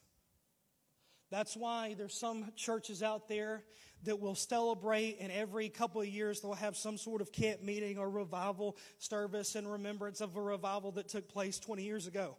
That's 1.29 1.55
why 1.55 1.95
there's 1.97 2.13
some 2.13 2.51
churches 2.55 3.01
out 3.01 3.27
there 3.27 3.63
that 4.03 4.19
will 4.19 4.35
celebrate, 4.35 5.17
and 5.19 5.31
every 5.31 5.69
couple 5.69 6.01
of 6.01 6.07
years 6.07 6.41
they'll 6.41 6.53
have 6.53 6.75
some 6.75 6.97
sort 6.97 7.21
of 7.21 7.31
camp 7.31 7.61
meeting 7.61 7.97
or 7.97 8.09
revival 8.09 8.77
service 8.97 9.55
in 9.55 9.67
remembrance 9.67 10.21
of 10.21 10.35
a 10.35 10.41
revival 10.41 10.91
that 10.93 11.07
took 11.07 11.29
place 11.29 11.59
20 11.59 11.83
years 11.83 12.07
ago. 12.07 12.35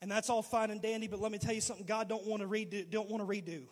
And 0.00 0.10
that's 0.10 0.30
all 0.30 0.42
fine 0.42 0.70
and 0.70 0.80
dandy, 0.80 1.08
but 1.08 1.20
let 1.20 1.30
me 1.30 1.38
tell 1.38 1.52
you 1.52 1.60
something 1.60 1.84
God 1.84 2.08
don't 2.08 2.26
want 2.26 2.42
to 2.42 2.48
redo. 2.48 2.88
Don't 2.88 3.10
want 3.10 3.22
to 3.22 3.28
redo. 3.28 3.64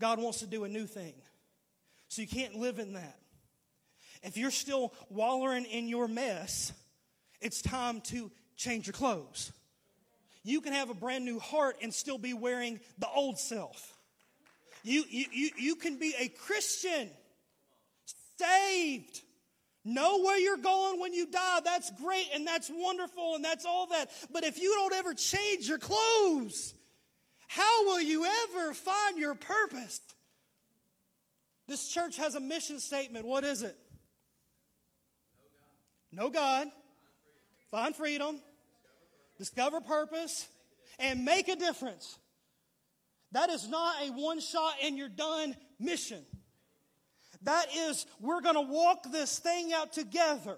God 0.00 0.18
wants 0.18 0.40
to 0.40 0.46
do 0.46 0.64
a 0.64 0.68
new 0.68 0.86
thing. 0.86 1.14
So 2.08 2.20
you 2.20 2.28
can't 2.28 2.56
live 2.56 2.78
in 2.78 2.92
that. 2.94 3.18
If 4.24 4.38
you're 4.38 4.50
still 4.50 4.92
wallowing 5.10 5.66
in 5.66 5.86
your 5.86 6.08
mess, 6.08 6.72
it's 7.42 7.60
time 7.60 8.00
to 8.02 8.30
change 8.56 8.86
your 8.86 8.94
clothes. 8.94 9.52
You 10.42 10.62
can 10.62 10.72
have 10.72 10.88
a 10.88 10.94
brand 10.94 11.24
new 11.24 11.38
heart 11.38 11.76
and 11.82 11.92
still 11.92 12.18
be 12.18 12.32
wearing 12.32 12.80
the 12.98 13.08
old 13.08 13.38
self. 13.38 13.94
You, 14.82 15.04
you, 15.08 15.26
you, 15.30 15.50
you 15.58 15.74
can 15.76 15.98
be 15.98 16.14
a 16.18 16.28
Christian, 16.28 17.10
saved, 18.38 19.20
know 19.84 20.22
where 20.22 20.38
you're 20.38 20.56
going 20.56 21.00
when 21.00 21.12
you 21.12 21.26
die. 21.26 21.60
That's 21.62 21.90
great 22.02 22.26
and 22.34 22.46
that's 22.46 22.70
wonderful 22.74 23.34
and 23.34 23.44
that's 23.44 23.66
all 23.66 23.86
that. 23.88 24.10
But 24.32 24.44
if 24.44 24.60
you 24.60 24.74
don't 24.74 24.94
ever 24.94 25.12
change 25.14 25.68
your 25.68 25.78
clothes, 25.78 26.74
how 27.46 27.84
will 27.84 28.00
you 28.00 28.24
ever 28.24 28.72
find 28.72 29.18
your 29.18 29.34
purpose? 29.34 30.00
This 31.66 31.88
church 31.88 32.16
has 32.16 32.34
a 32.34 32.40
mission 32.40 32.78
statement. 32.80 33.26
What 33.26 33.44
is 33.44 33.62
it? 33.62 33.76
Know 36.14 36.30
God, 36.30 36.68
find 37.70 37.94
freedom, 37.94 38.40
discover 39.36 39.80
purpose, 39.80 40.46
and 40.98 41.24
make 41.24 41.48
a 41.48 41.56
difference. 41.56 42.18
That 43.32 43.50
is 43.50 43.68
not 43.68 43.96
a 44.02 44.12
one 44.12 44.40
shot 44.40 44.74
and 44.82 44.96
you're 44.96 45.08
done 45.08 45.56
mission. 45.80 46.24
That 47.42 47.66
is, 47.76 48.06
we're 48.20 48.40
going 48.40 48.54
to 48.54 48.60
walk 48.60 49.10
this 49.10 49.38
thing 49.38 49.72
out 49.72 49.92
together. 49.92 50.56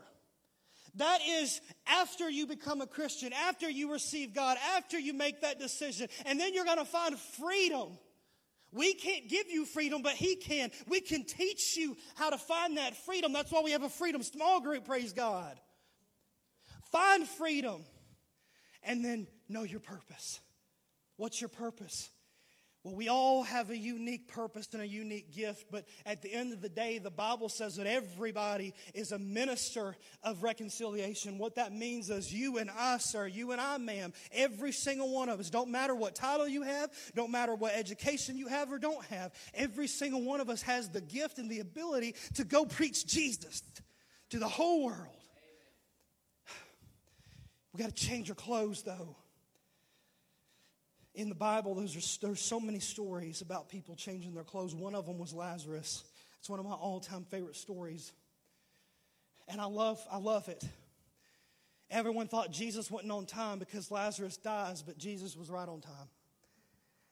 That 0.96 1.18
is 1.26 1.60
after 1.86 2.28
you 2.28 2.46
become 2.46 2.80
a 2.80 2.86
Christian, 2.86 3.32
after 3.32 3.68
you 3.68 3.92
receive 3.92 4.34
God, 4.34 4.56
after 4.76 4.98
you 4.98 5.12
make 5.12 5.40
that 5.40 5.58
decision. 5.58 6.08
And 6.24 6.38
then 6.38 6.54
you're 6.54 6.64
going 6.64 6.78
to 6.78 6.84
find 6.84 7.18
freedom. 7.18 7.98
We 8.72 8.94
can't 8.94 9.28
give 9.28 9.48
you 9.48 9.64
freedom, 9.64 10.02
but 10.02 10.12
He 10.12 10.36
can. 10.36 10.70
We 10.88 11.00
can 11.00 11.24
teach 11.24 11.76
you 11.76 11.96
how 12.14 12.30
to 12.30 12.38
find 12.38 12.76
that 12.76 12.96
freedom. 12.96 13.32
That's 13.32 13.50
why 13.50 13.62
we 13.62 13.72
have 13.72 13.82
a 13.82 13.88
freedom 13.88 14.22
small 14.22 14.60
group, 14.60 14.84
praise 14.84 15.12
God. 15.12 15.58
Find 16.92 17.26
freedom 17.26 17.84
and 18.82 19.04
then 19.04 19.26
know 19.48 19.62
your 19.62 19.80
purpose. 19.80 20.40
What's 21.16 21.40
your 21.40 21.48
purpose? 21.48 22.10
Well, 22.86 22.94
we 22.94 23.08
all 23.08 23.42
have 23.42 23.70
a 23.70 23.76
unique 23.76 24.28
purpose 24.28 24.68
and 24.72 24.80
a 24.80 24.86
unique 24.86 25.34
gift, 25.34 25.72
but 25.72 25.88
at 26.04 26.22
the 26.22 26.32
end 26.32 26.52
of 26.52 26.62
the 26.62 26.68
day, 26.68 26.98
the 26.98 27.10
Bible 27.10 27.48
says 27.48 27.74
that 27.78 27.86
everybody 27.88 28.74
is 28.94 29.10
a 29.10 29.18
minister 29.18 29.96
of 30.22 30.44
reconciliation. 30.44 31.36
What 31.36 31.56
that 31.56 31.72
means 31.72 32.10
is 32.10 32.32
you 32.32 32.58
and 32.58 32.70
I, 32.70 32.98
sir, 32.98 33.26
you 33.26 33.50
and 33.50 33.60
I, 33.60 33.78
ma'am, 33.78 34.12
every 34.30 34.70
single 34.70 35.12
one 35.12 35.28
of 35.28 35.40
us, 35.40 35.50
don't 35.50 35.72
matter 35.72 35.96
what 35.96 36.14
title 36.14 36.46
you 36.46 36.62
have, 36.62 36.92
don't 37.16 37.32
matter 37.32 37.56
what 37.56 37.74
education 37.74 38.38
you 38.38 38.46
have 38.46 38.70
or 38.70 38.78
don't 38.78 39.04
have, 39.06 39.34
every 39.52 39.88
single 39.88 40.22
one 40.22 40.40
of 40.40 40.48
us 40.48 40.62
has 40.62 40.88
the 40.88 41.00
gift 41.00 41.38
and 41.38 41.50
the 41.50 41.58
ability 41.58 42.14
to 42.34 42.44
go 42.44 42.64
preach 42.64 43.04
Jesus 43.04 43.64
to 44.30 44.38
the 44.38 44.46
whole 44.46 44.84
world. 44.84 45.00
We 47.72 47.82
got 47.82 47.96
to 47.96 48.06
change 48.06 48.30
our 48.30 48.36
clothes, 48.36 48.84
though 48.84 49.16
in 51.16 51.30
the 51.30 51.34
Bible, 51.34 51.74
there's, 51.74 52.18
there's 52.22 52.40
so 52.40 52.60
many 52.60 52.78
stories 52.78 53.40
about 53.40 53.68
people 53.70 53.96
changing 53.96 54.34
their 54.34 54.44
clothes. 54.44 54.74
One 54.74 54.94
of 54.94 55.06
them 55.06 55.18
was 55.18 55.32
Lazarus. 55.32 56.04
It's 56.38 56.50
one 56.50 56.60
of 56.60 56.66
my 56.66 56.72
all 56.72 57.00
time 57.00 57.24
favorite 57.24 57.56
stories. 57.56 58.12
And 59.48 59.60
I 59.60 59.64
love, 59.64 59.98
I 60.10 60.18
love 60.18 60.48
it. 60.48 60.62
Everyone 61.90 62.28
thought 62.28 62.50
Jesus 62.50 62.90
wasn't 62.90 63.12
on 63.12 63.26
time 63.26 63.58
because 63.58 63.90
Lazarus 63.90 64.36
dies, 64.36 64.82
but 64.82 64.98
Jesus 64.98 65.36
was 65.36 65.48
right 65.48 65.68
on 65.68 65.80
time. 65.80 66.08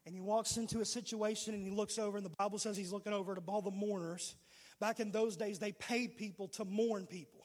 And 0.04 0.14
he 0.14 0.20
walks 0.20 0.58
into 0.58 0.80
a 0.80 0.84
situation 0.84 1.54
and 1.54 1.64
he 1.64 1.70
looks 1.70 1.98
over, 1.98 2.18
and 2.18 2.26
the 2.26 2.34
Bible 2.38 2.58
says 2.58 2.76
he's 2.76 2.92
looking 2.92 3.12
over 3.12 3.32
at 3.32 3.38
all 3.46 3.62
the 3.62 3.70
mourners. 3.70 4.34
Back 4.80 5.00
in 5.00 5.12
those 5.12 5.36
days, 5.36 5.58
they 5.58 5.72
paid 5.72 6.18
people 6.18 6.48
to 6.48 6.64
mourn 6.64 7.06
people. 7.06 7.43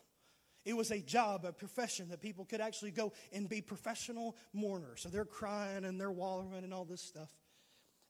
It 0.66 0.76
was 0.76 0.92
a 0.92 1.00
job, 1.00 1.46
a 1.46 1.52
profession 1.52 2.10
that 2.10 2.22
people 2.22 2.46
could 2.46 2.62
actually 2.62 2.92
go 2.92 3.14
and 3.32 3.48
be 3.48 3.62
professional 3.62 4.36
mourners. 4.54 5.02
So 5.02 5.10
they're 5.10 5.26
crying 5.26 5.86
and 5.86 6.00
they're 6.00 6.12
wallowing 6.12 6.64
and 6.64 6.74
all 6.74 6.86
this 6.86 7.02
stuff. 7.02 7.30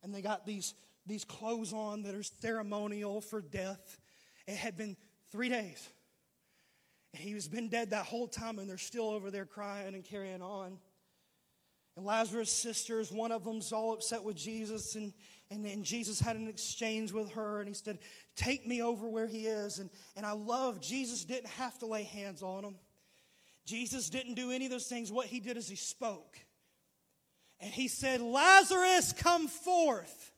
And 0.03 0.13
they 0.13 0.21
got 0.21 0.45
these, 0.45 0.73
these 1.05 1.25
clothes 1.25 1.73
on 1.73 2.03
that 2.03 2.15
are 2.15 2.23
ceremonial 2.23 3.21
for 3.21 3.41
death. 3.41 3.99
It 4.47 4.55
had 4.55 4.77
been 4.77 4.97
three 5.31 5.49
days. 5.49 5.87
And 7.13 7.23
he 7.23 7.33
was 7.33 7.47
been 7.47 7.69
dead 7.69 7.91
that 7.91 8.05
whole 8.05 8.27
time, 8.27 8.59
and 8.59 8.69
they're 8.69 8.77
still 8.77 9.09
over 9.09 9.31
there 9.31 9.45
crying 9.45 9.95
and 9.95 10.03
carrying 10.03 10.41
on. 10.41 10.77
And 11.99 12.07
Lazarus' 12.07 12.49
sisters, 12.49 13.11
one 13.11 13.33
of 13.33 13.43
them's 13.43 13.73
all 13.73 13.91
upset 13.91 14.23
with 14.23 14.37
Jesus, 14.37 14.95
and, 14.95 15.11
and, 15.51 15.65
and 15.65 15.83
Jesus 15.83 16.17
had 16.17 16.37
an 16.37 16.47
exchange 16.47 17.11
with 17.11 17.29
her, 17.31 17.59
and 17.59 17.67
he 17.67 17.73
said, 17.73 17.99
Take 18.37 18.65
me 18.65 18.81
over 18.81 19.09
where 19.09 19.27
he 19.27 19.47
is. 19.47 19.79
And, 19.79 19.89
and 20.15 20.25
I 20.25 20.31
love 20.31 20.79
Jesus 20.79 21.25
didn't 21.25 21.49
have 21.49 21.77
to 21.79 21.87
lay 21.87 22.03
hands 22.03 22.41
on 22.41 22.63
him. 22.63 22.75
Jesus 23.65 24.09
didn't 24.09 24.35
do 24.35 24.49
any 24.49 24.63
of 24.63 24.71
those 24.71 24.87
things. 24.87 25.11
What 25.11 25.25
he 25.25 25.41
did 25.41 25.57
is 25.57 25.67
he 25.67 25.75
spoke. 25.75 26.39
And 27.59 27.69
he 27.69 27.89
said, 27.89 28.21
Lazarus, 28.21 29.11
come 29.11 29.49
forth. 29.49 30.31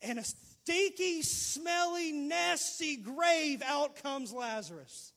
And 0.00 0.20
a 0.20 0.22
stinky, 0.22 1.22
smelly, 1.22 2.12
nasty 2.12 2.94
grave, 2.94 3.62
out 3.66 4.00
comes 4.00 4.32
Lazarus. 4.32 5.12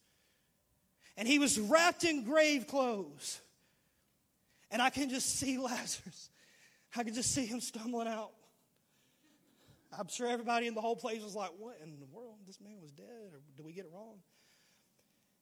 And 1.17 1.27
he 1.27 1.37
was 1.37 1.59
wrapped 1.59 2.03
in 2.03 2.23
grave 2.23 2.65
clothes. 2.65 3.41
And 4.71 4.81
I 4.81 4.89
can 4.89 5.09
just 5.09 5.37
see 5.37 5.57
Lazarus. 5.59 6.29
I 6.95 7.03
can 7.03 7.13
just 7.13 7.33
see 7.33 7.45
him 7.45 7.61
stumbling 7.61 8.07
out. 8.07 8.31
I'm 9.97 10.07
sure 10.07 10.27
everybody 10.27 10.67
in 10.67 10.73
the 10.73 10.81
whole 10.81 10.95
place 10.95 11.21
was 11.21 11.35
like, 11.35 11.51
What 11.57 11.77
in 11.83 11.99
the 11.99 12.05
world? 12.05 12.37
This 12.47 12.59
man 12.61 12.79
was 12.81 12.91
dead, 12.91 13.33
or 13.33 13.41
did 13.55 13.65
we 13.65 13.73
get 13.73 13.85
it 13.85 13.91
wrong? 13.93 14.17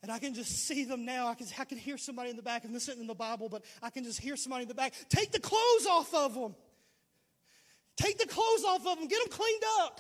And 0.01 0.11
I 0.11 0.19
can 0.19 0.33
just 0.33 0.65
see 0.65 0.85
them 0.85 1.05
now. 1.05 1.27
I 1.27 1.35
can, 1.35 1.47
I 1.59 1.65
can 1.65 1.77
hear 1.77 1.97
somebody 1.97 2.29
in 2.29 2.37
the 2.37 2.41
back, 2.41 2.63
and 2.63 2.73
this 2.73 2.87
isn't 2.87 3.01
in 3.01 3.07
the 3.07 3.13
Bible, 3.13 3.49
but 3.49 3.65
I 3.81 3.89
can 3.89 4.03
just 4.03 4.19
hear 4.19 4.37
somebody 4.37 4.63
in 4.63 4.69
the 4.69 4.75
back. 4.75 4.93
Take 5.09 5.31
the 5.31 5.39
clothes 5.39 5.85
off 5.89 6.13
of 6.13 6.33
them. 6.33 6.55
Take 7.97 8.17
the 8.17 8.27
clothes 8.27 8.63
off 8.65 8.87
of 8.87 8.97
them. 8.97 9.07
Get 9.09 9.19
them 9.19 9.37
cleaned 9.37 9.63
up. 9.81 9.99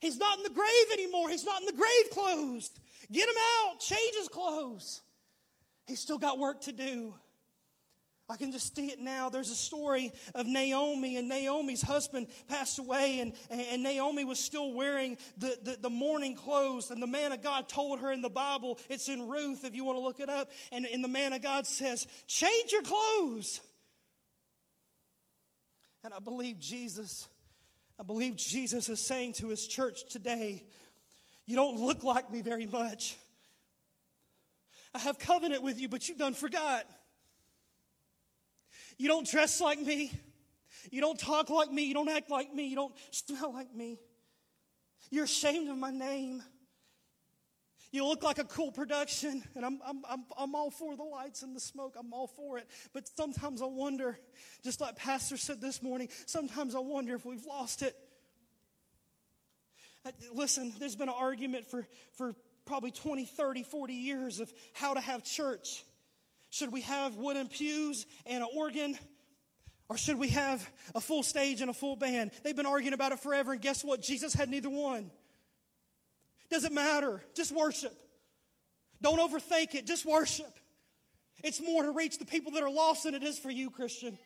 He's 0.00 0.18
not 0.18 0.36
in 0.36 0.44
the 0.44 0.50
grave 0.50 0.92
anymore. 0.92 1.30
He's 1.30 1.44
not 1.44 1.60
in 1.60 1.66
the 1.66 1.72
grave 1.72 2.10
clothes. 2.12 2.70
Get 3.10 3.26
him 3.26 3.34
out. 3.62 3.80
Change 3.80 4.14
his 4.18 4.28
clothes. 4.28 5.00
He's 5.86 6.00
still 6.00 6.18
got 6.18 6.38
work 6.38 6.60
to 6.62 6.72
do. 6.72 7.14
I 8.28 8.36
can 8.36 8.50
just 8.50 8.74
see 8.74 8.86
it 8.86 8.98
now. 8.98 9.28
There's 9.28 9.50
a 9.50 9.56
story 9.56 10.12
of 10.34 10.46
Naomi, 10.46 11.16
and 11.16 11.28
Naomi's 11.28 11.82
husband 11.82 12.26
passed 12.48 12.80
away, 12.80 13.20
and, 13.20 13.32
and 13.50 13.84
Naomi 13.84 14.24
was 14.24 14.40
still 14.40 14.72
wearing 14.72 15.16
the, 15.38 15.56
the, 15.62 15.78
the, 15.82 15.90
mourning 15.90 16.34
clothes. 16.34 16.90
And 16.90 17.00
the 17.00 17.06
man 17.06 17.30
of 17.30 17.40
God 17.40 17.68
told 17.68 18.00
her 18.00 18.10
in 18.10 18.22
the 18.22 18.28
Bible, 18.28 18.80
it's 18.88 19.08
in 19.08 19.28
Ruth 19.28 19.64
if 19.64 19.76
you 19.76 19.84
want 19.84 19.98
to 19.98 20.02
look 20.02 20.18
it 20.18 20.28
up, 20.28 20.50
and, 20.72 20.86
and 20.86 21.04
the 21.04 21.08
man 21.08 21.34
of 21.34 21.42
God 21.42 21.68
says, 21.68 22.08
Change 22.26 22.72
your 22.72 22.82
clothes. 22.82 23.60
And 26.02 26.12
I 26.12 26.18
believe 26.18 26.58
Jesus, 26.58 27.28
I 27.98 28.02
believe 28.02 28.34
Jesus 28.34 28.88
is 28.88 29.00
saying 29.00 29.34
to 29.34 29.48
his 29.48 29.68
church 29.68 30.04
today, 30.10 30.64
You 31.46 31.54
don't 31.54 31.78
look 31.78 32.02
like 32.02 32.32
me 32.32 32.42
very 32.42 32.66
much. 32.66 33.16
I 34.94 34.98
have 34.98 35.20
covenant 35.20 35.62
with 35.62 35.80
you, 35.80 35.88
but 35.88 36.08
you've 36.08 36.18
done 36.18 36.34
forgot. 36.34 36.86
You 38.98 39.08
don't 39.08 39.28
dress 39.28 39.60
like 39.60 39.80
me. 39.80 40.12
You 40.90 41.00
don't 41.00 41.18
talk 41.18 41.50
like 41.50 41.70
me. 41.70 41.84
You 41.84 41.94
don't 41.94 42.08
act 42.08 42.30
like 42.30 42.52
me. 42.54 42.66
You 42.66 42.76
don't 42.76 42.94
smell 43.10 43.52
like 43.52 43.74
me. 43.74 43.98
You're 45.10 45.24
ashamed 45.24 45.68
of 45.68 45.76
my 45.76 45.90
name. 45.90 46.42
You 47.92 48.06
look 48.06 48.22
like 48.22 48.38
a 48.38 48.44
cool 48.44 48.72
production, 48.72 49.42
and 49.54 49.64
I'm, 49.64 49.80
I'm, 49.86 50.02
I'm, 50.06 50.24
I'm 50.36 50.54
all 50.54 50.70
for 50.70 50.96
the 50.96 51.02
lights 51.02 51.42
and 51.42 51.56
the 51.56 51.60
smoke. 51.60 51.94
I'm 51.98 52.12
all 52.12 52.26
for 52.26 52.58
it. 52.58 52.68
But 52.92 53.08
sometimes 53.16 53.62
I 53.62 53.66
wonder, 53.66 54.18
just 54.62 54.80
like 54.80 54.96
Pastor 54.96 55.38
said 55.38 55.62
this 55.62 55.82
morning, 55.82 56.08
sometimes 56.26 56.74
I 56.74 56.80
wonder 56.80 57.14
if 57.14 57.24
we've 57.24 57.46
lost 57.46 57.82
it. 57.82 57.96
Uh, 60.04 60.10
listen, 60.34 60.74
there's 60.78 60.94
been 60.94 61.08
an 61.08 61.14
argument 61.16 61.64
for, 61.64 61.86
for 62.18 62.34
probably 62.66 62.90
20, 62.90 63.24
30, 63.24 63.62
40 63.62 63.94
years 63.94 64.40
of 64.40 64.52
how 64.74 64.92
to 64.92 65.00
have 65.00 65.24
church. 65.24 65.84
Should 66.56 66.72
we 66.72 66.80
have 66.82 67.16
wooden 67.16 67.48
pews 67.48 68.06
and 68.24 68.42
an 68.42 68.48
organ? 68.56 68.98
Or 69.90 69.98
should 69.98 70.18
we 70.18 70.28
have 70.30 70.66
a 70.94 71.02
full 71.02 71.22
stage 71.22 71.60
and 71.60 71.68
a 71.68 71.74
full 71.74 71.96
band? 71.96 72.30
They've 72.42 72.56
been 72.56 72.64
arguing 72.64 72.94
about 72.94 73.12
it 73.12 73.20
forever, 73.20 73.52
and 73.52 73.60
guess 73.60 73.84
what? 73.84 74.00
Jesus 74.00 74.32
had 74.32 74.48
neither 74.48 74.70
one. 74.70 75.10
Doesn't 76.48 76.72
matter. 76.72 77.22
Just 77.34 77.52
worship. 77.52 77.92
Don't 79.02 79.18
overthink 79.18 79.74
it. 79.74 79.86
Just 79.86 80.06
worship. 80.06 80.50
It's 81.44 81.60
more 81.60 81.82
to 81.82 81.90
reach 81.90 82.18
the 82.18 82.24
people 82.24 82.52
that 82.52 82.62
are 82.62 82.70
lost 82.70 83.04
than 83.04 83.14
it 83.14 83.22
is 83.22 83.38
for 83.38 83.50
you, 83.50 83.68
Christian. 83.68 84.16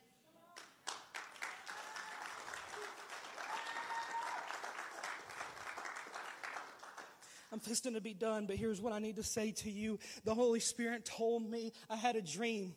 I'm 7.52 7.60
fisting 7.60 7.94
to 7.94 8.00
be 8.00 8.14
done, 8.14 8.46
but 8.46 8.56
here's 8.56 8.80
what 8.80 8.92
I 8.92 8.98
need 8.98 9.16
to 9.16 9.22
say 9.22 9.50
to 9.52 9.70
you. 9.70 9.98
The 10.24 10.34
Holy 10.34 10.60
Spirit 10.60 11.04
told 11.04 11.48
me 11.48 11.72
I 11.88 11.96
had 11.96 12.16
a 12.16 12.22
dream. 12.22 12.74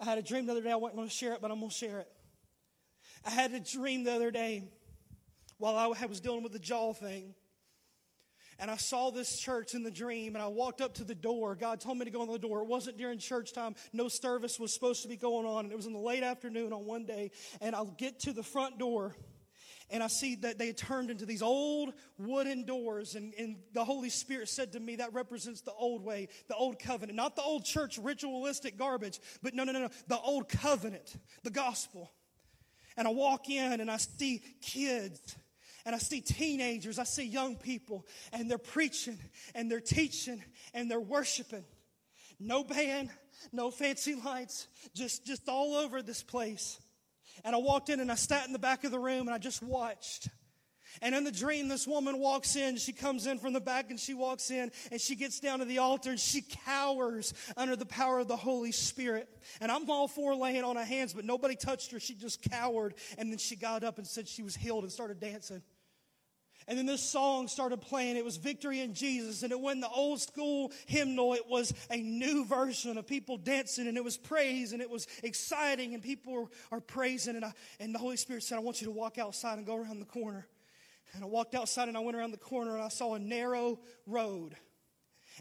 I 0.00 0.04
had 0.04 0.18
a 0.18 0.22
dream 0.22 0.46
the 0.46 0.52
other 0.52 0.62
day. 0.62 0.72
I 0.72 0.76
wasn't 0.76 0.96
going 0.96 1.08
to 1.08 1.14
share 1.14 1.34
it, 1.34 1.40
but 1.40 1.50
I'm 1.50 1.58
going 1.58 1.70
to 1.70 1.76
share 1.76 2.00
it. 2.00 2.08
I 3.24 3.30
had 3.30 3.52
a 3.52 3.60
dream 3.60 4.04
the 4.04 4.12
other 4.12 4.30
day, 4.30 4.64
while 5.58 5.76
I 5.76 6.06
was 6.06 6.20
dealing 6.20 6.42
with 6.42 6.52
the 6.52 6.58
jaw 6.58 6.92
thing. 6.92 7.34
And 8.60 8.72
I 8.72 8.76
saw 8.76 9.10
this 9.10 9.38
church 9.38 9.74
in 9.74 9.84
the 9.84 9.90
dream, 9.90 10.34
and 10.34 10.42
I 10.42 10.48
walked 10.48 10.80
up 10.80 10.94
to 10.94 11.04
the 11.04 11.14
door. 11.14 11.54
God 11.54 11.80
told 11.80 11.98
me 11.98 12.04
to 12.04 12.10
go 12.10 12.22
in 12.24 12.30
the 12.30 12.38
door. 12.38 12.60
It 12.60 12.66
wasn't 12.66 12.96
during 12.96 13.20
church 13.20 13.52
time. 13.52 13.76
No 13.92 14.08
service 14.08 14.58
was 14.58 14.74
supposed 14.74 15.02
to 15.02 15.08
be 15.08 15.16
going 15.16 15.46
on. 15.46 15.64
And 15.64 15.72
it 15.72 15.76
was 15.76 15.86
in 15.86 15.92
the 15.92 16.00
late 16.00 16.24
afternoon 16.24 16.72
on 16.72 16.84
one 16.84 17.06
day. 17.06 17.30
And 17.60 17.76
I'll 17.76 17.94
get 17.96 18.18
to 18.20 18.32
the 18.32 18.42
front 18.42 18.78
door, 18.78 19.14
and 19.90 20.02
I 20.02 20.08
see 20.08 20.34
that 20.36 20.58
they 20.58 20.66
had 20.66 20.76
turned 20.76 21.10
into 21.10 21.24
these 21.24 21.42
old 21.42 21.94
wooden 22.18 22.64
doors. 22.64 23.14
And, 23.14 23.32
and 23.38 23.56
the 23.72 23.84
Holy 23.84 24.10
Spirit 24.10 24.48
said 24.48 24.72
to 24.72 24.80
me, 24.80 24.96
that 24.96 25.14
represents 25.14 25.62
the 25.62 25.72
old 25.72 26.04
way, 26.04 26.28
the 26.48 26.54
old 26.54 26.78
covenant. 26.78 27.16
Not 27.16 27.36
the 27.36 27.42
old 27.42 27.64
church 27.64 27.98
ritualistic 27.98 28.76
garbage, 28.76 29.20
but 29.42 29.54
no, 29.54 29.64
no, 29.64 29.72
no, 29.72 29.80
no. 29.80 29.88
The 30.08 30.18
old 30.18 30.48
covenant, 30.48 31.16
the 31.42 31.50
gospel. 31.50 32.12
And 32.96 33.08
I 33.08 33.12
walk 33.12 33.48
in, 33.48 33.80
and 33.80 33.90
I 33.90 33.96
see 33.96 34.42
kids 34.60 35.36
and 35.88 35.94
I 35.94 35.98
see 35.98 36.20
teenagers, 36.20 36.98
I 36.98 37.04
see 37.04 37.24
young 37.24 37.56
people, 37.56 38.06
and 38.34 38.50
they're 38.50 38.58
preaching 38.58 39.18
and 39.54 39.70
they're 39.70 39.80
teaching 39.80 40.44
and 40.74 40.90
they're 40.90 41.00
worshiping. 41.00 41.64
No 42.38 42.62
band, 42.62 43.08
no 43.52 43.70
fancy 43.70 44.14
lights, 44.14 44.66
just, 44.94 45.24
just 45.24 45.48
all 45.48 45.76
over 45.76 46.02
this 46.02 46.22
place. 46.22 46.78
And 47.44 47.54
I 47.54 47.58
walked 47.58 47.88
in 47.88 48.00
and 48.00 48.10
I 48.10 48.14
sat 48.14 48.46
in 48.46 48.52
the 48.52 48.58
back 48.58 48.84
of 48.84 48.90
the 48.90 48.98
room 48.98 49.26
and 49.26 49.30
I 49.30 49.38
just 49.38 49.62
watched. 49.62 50.28
And 51.02 51.14
in 51.14 51.24
the 51.24 51.32
dream, 51.32 51.68
this 51.68 51.86
woman 51.86 52.18
walks 52.18 52.56
in. 52.56 52.76
She 52.76 52.92
comes 52.92 53.26
in 53.26 53.38
from 53.38 53.52
the 53.52 53.60
back 53.60 53.90
and 53.90 54.00
she 54.00 54.14
walks 54.14 54.50
in 54.50 54.70
and 54.90 55.00
she 55.00 55.14
gets 55.14 55.38
down 55.40 55.60
to 55.60 55.64
the 55.64 55.78
altar 55.78 56.10
and 56.10 56.18
she 56.18 56.42
cowers 56.42 57.34
under 57.56 57.76
the 57.76 57.86
power 57.86 58.18
of 58.18 58.28
the 58.28 58.36
Holy 58.36 58.72
Spirit. 58.72 59.28
And 59.60 59.70
I'm 59.70 59.88
all 59.88 60.08
for 60.08 60.34
laying 60.34 60.64
on 60.64 60.76
her 60.76 60.84
hands, 60.84 61.12
but 61.12 61.24
nobody 61.24 61.56
touched 61.56 61.92
her. 61.92 62.00
She 62.00 62.14
just 62.14 62.42
cowered. 62.50 62.94
And 63.16 63.30
then 63.30 63.38
she 63.38 63.54
got 63.54 63.84
up 63.84 63.98
and 63.98 64.06
said 64.06 64.28
she 64.28 64.42
was 64.42 64.56
healed 64.56 64.82
and 64.82 64.92
started 64.92 65.20
dancing. 65.20 65.62
And 66.68 66.76
then 66.76 66.84
this 66.84 67.02
song 67.02 67.48
started 67.48 67.80
playing. 67.80 68.18
It 68.18 68.24
was 68.26 68.36
Victory 68.36 68.80
in 68.80 68.92
Jesus. 68.92 69.42
And 69.42 69.50
it 69.50 69.58
wasn't 69.58 69.80
the 69.80 69.88
old 69.88 70.20
school 70.20 70.70
hymnal. 70.84 71.32
It 71.32 71.48
was 71.48 71.72
a 71.90 71.96
new 71.96 72.44
version 72.44 72.98
of 72.98 73.06
people 73.06 73.38
dancing 73.38 73.88
and 73.88 73.96
it 73.96 74.04
was 74.04 74.18
praise 74.18 74.74
and 74.74 74.82
it 74.82 74.90
was 74.90 75.06
exciting 75.24 75.94
and 75.94 76.02
people 76.02 76.50
are 76.70 76.80
praising. 76.80 77.36
And, 77.36 77.44
I, 77.46 77.54
and 77.80 77.94
the 77.94 77.98
Holy 77.98 78.18
Spirit 78.18 78.42
said, 78.42 78.56
I 78.56 78.60
want 78.60 78.82
you 78.82 78.86
to 78.86 78.92
walk 78.92 79.16
outside 79.16 79.56
and 79.56 79.66
go 79.66 79.76
around 79.76 79.98
the 79.98 80.04
corner. 80.04 80.46
And 81.14 81.24
I 81.24 81.26
walked 81.26 81.54
outside 81.54 81.88
and 81.88 81.96
I 81.96 82.00
went 82.00 82.18
around 82.18 82.32
the 82.32 82.36
corner 82.36 82.74
and 82.74 82.82
I 82.82 82.88
saw 82.88 83.14
a 83.14 83.18
narrow 83.18 83.80
road. 84.06 84.54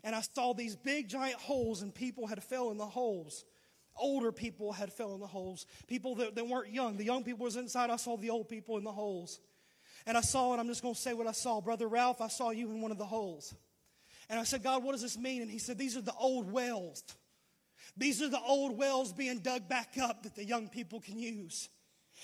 And 0.06 0.16
I 0.16 0.22
saw 0.22 0.54
these 0.54 0.78
big 0.78 1.10
giant 1.10 1.40
holes 1.42 1.82
and 1.82 1.94
people 1.94 2.28
had 2.28 2.42
fell 2.42 2.72
in 2.72 2.78
the 2.78 2.86
holes. 2.86 3.44
Older 3.98 4.32
people 4.32 4.72
had 4.72 4.94
fell 4.94 5.14
in 5.14 5.20
the 5.20 5.28
holes. 5.28 5.66
People 5.88 6.16
that, 6.16 6.36
that 6.36 6.48
weren't 6.48 6.72
young. 6.72 6.96
The 6.96 7.04
young 7.04 7.26
people 7.26 7.44
was 7.44 7.58
inside. 7.58 7.90
I 7.90 7.98
saw 7.98 8.16
the 8.16 8.30
old 8.30 8.48
people 8.48 8.78
in 8.78 8.86
the 8.86 8.94
holes. 8.94 9.42
And 10.08 10.18
I 10.18 10.22
saw, 10.22 10.54
it. 10.54 10.60
I'm 10.60 10.68
just 10.68 10.82
going 10.82 10.96
to 10.96 11.00
say 11.00 11.14
what 11.14 11.28
I 11.28 11.34
saw. 11.34 11.60
Brother 11.60 11.88
Ralph, 11.88 12.22
I 12.22 12.30
saw 12.30 12.52
you 12.52 12.72
in 12.72 12.82
one 12.82 12.92
of 12.92 12.98
the 12.98 13.06
holes. 13.06 13.54
And 14.30 14.40
I 14.40 14.44
said, 14.44 14.64
God, 14.64 14.84
what 14.84 14.94
does 14.94 15.02
this 15.02 15.18
mean? 15.18 15.42
And 15.42 15.52
he 15.52 15.60
said, 15.60 15.78
These 15.78 15.98
are 15.98 16.02
the 16.02 16.16
old 16.18 16.50
wells. 16.52 17.04
These 17.96 18.22
are 18.22 18.30
the 18.30 18.42
old 18.42 18.78
wells 18.78 19.12
being 19.12 19.40
dug 19.40 19.68
back 19.68 19.98
up 20.02 20.24
that 20.24 20.36
the 20.36 20.46
young 20.46 20.70
people 20.70 21.02
can 21.02 21.20
use. 21.20 21.70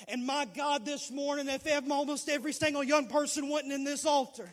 And 0.08 0.26
my 0.26 0.46
God, 0.46 0.86
this 0.86 1.12
morning, 1.12 1.48
if 1.50 1.68
almost 1.92 2.30
every 2.30 2.54
single 2.54 2.84
young 2.84 3.08
person 3.08 3.50
wasn't 3.50 3.74
in 3.74 3.84
this 3.84 4.06
altar, 4.06 4.50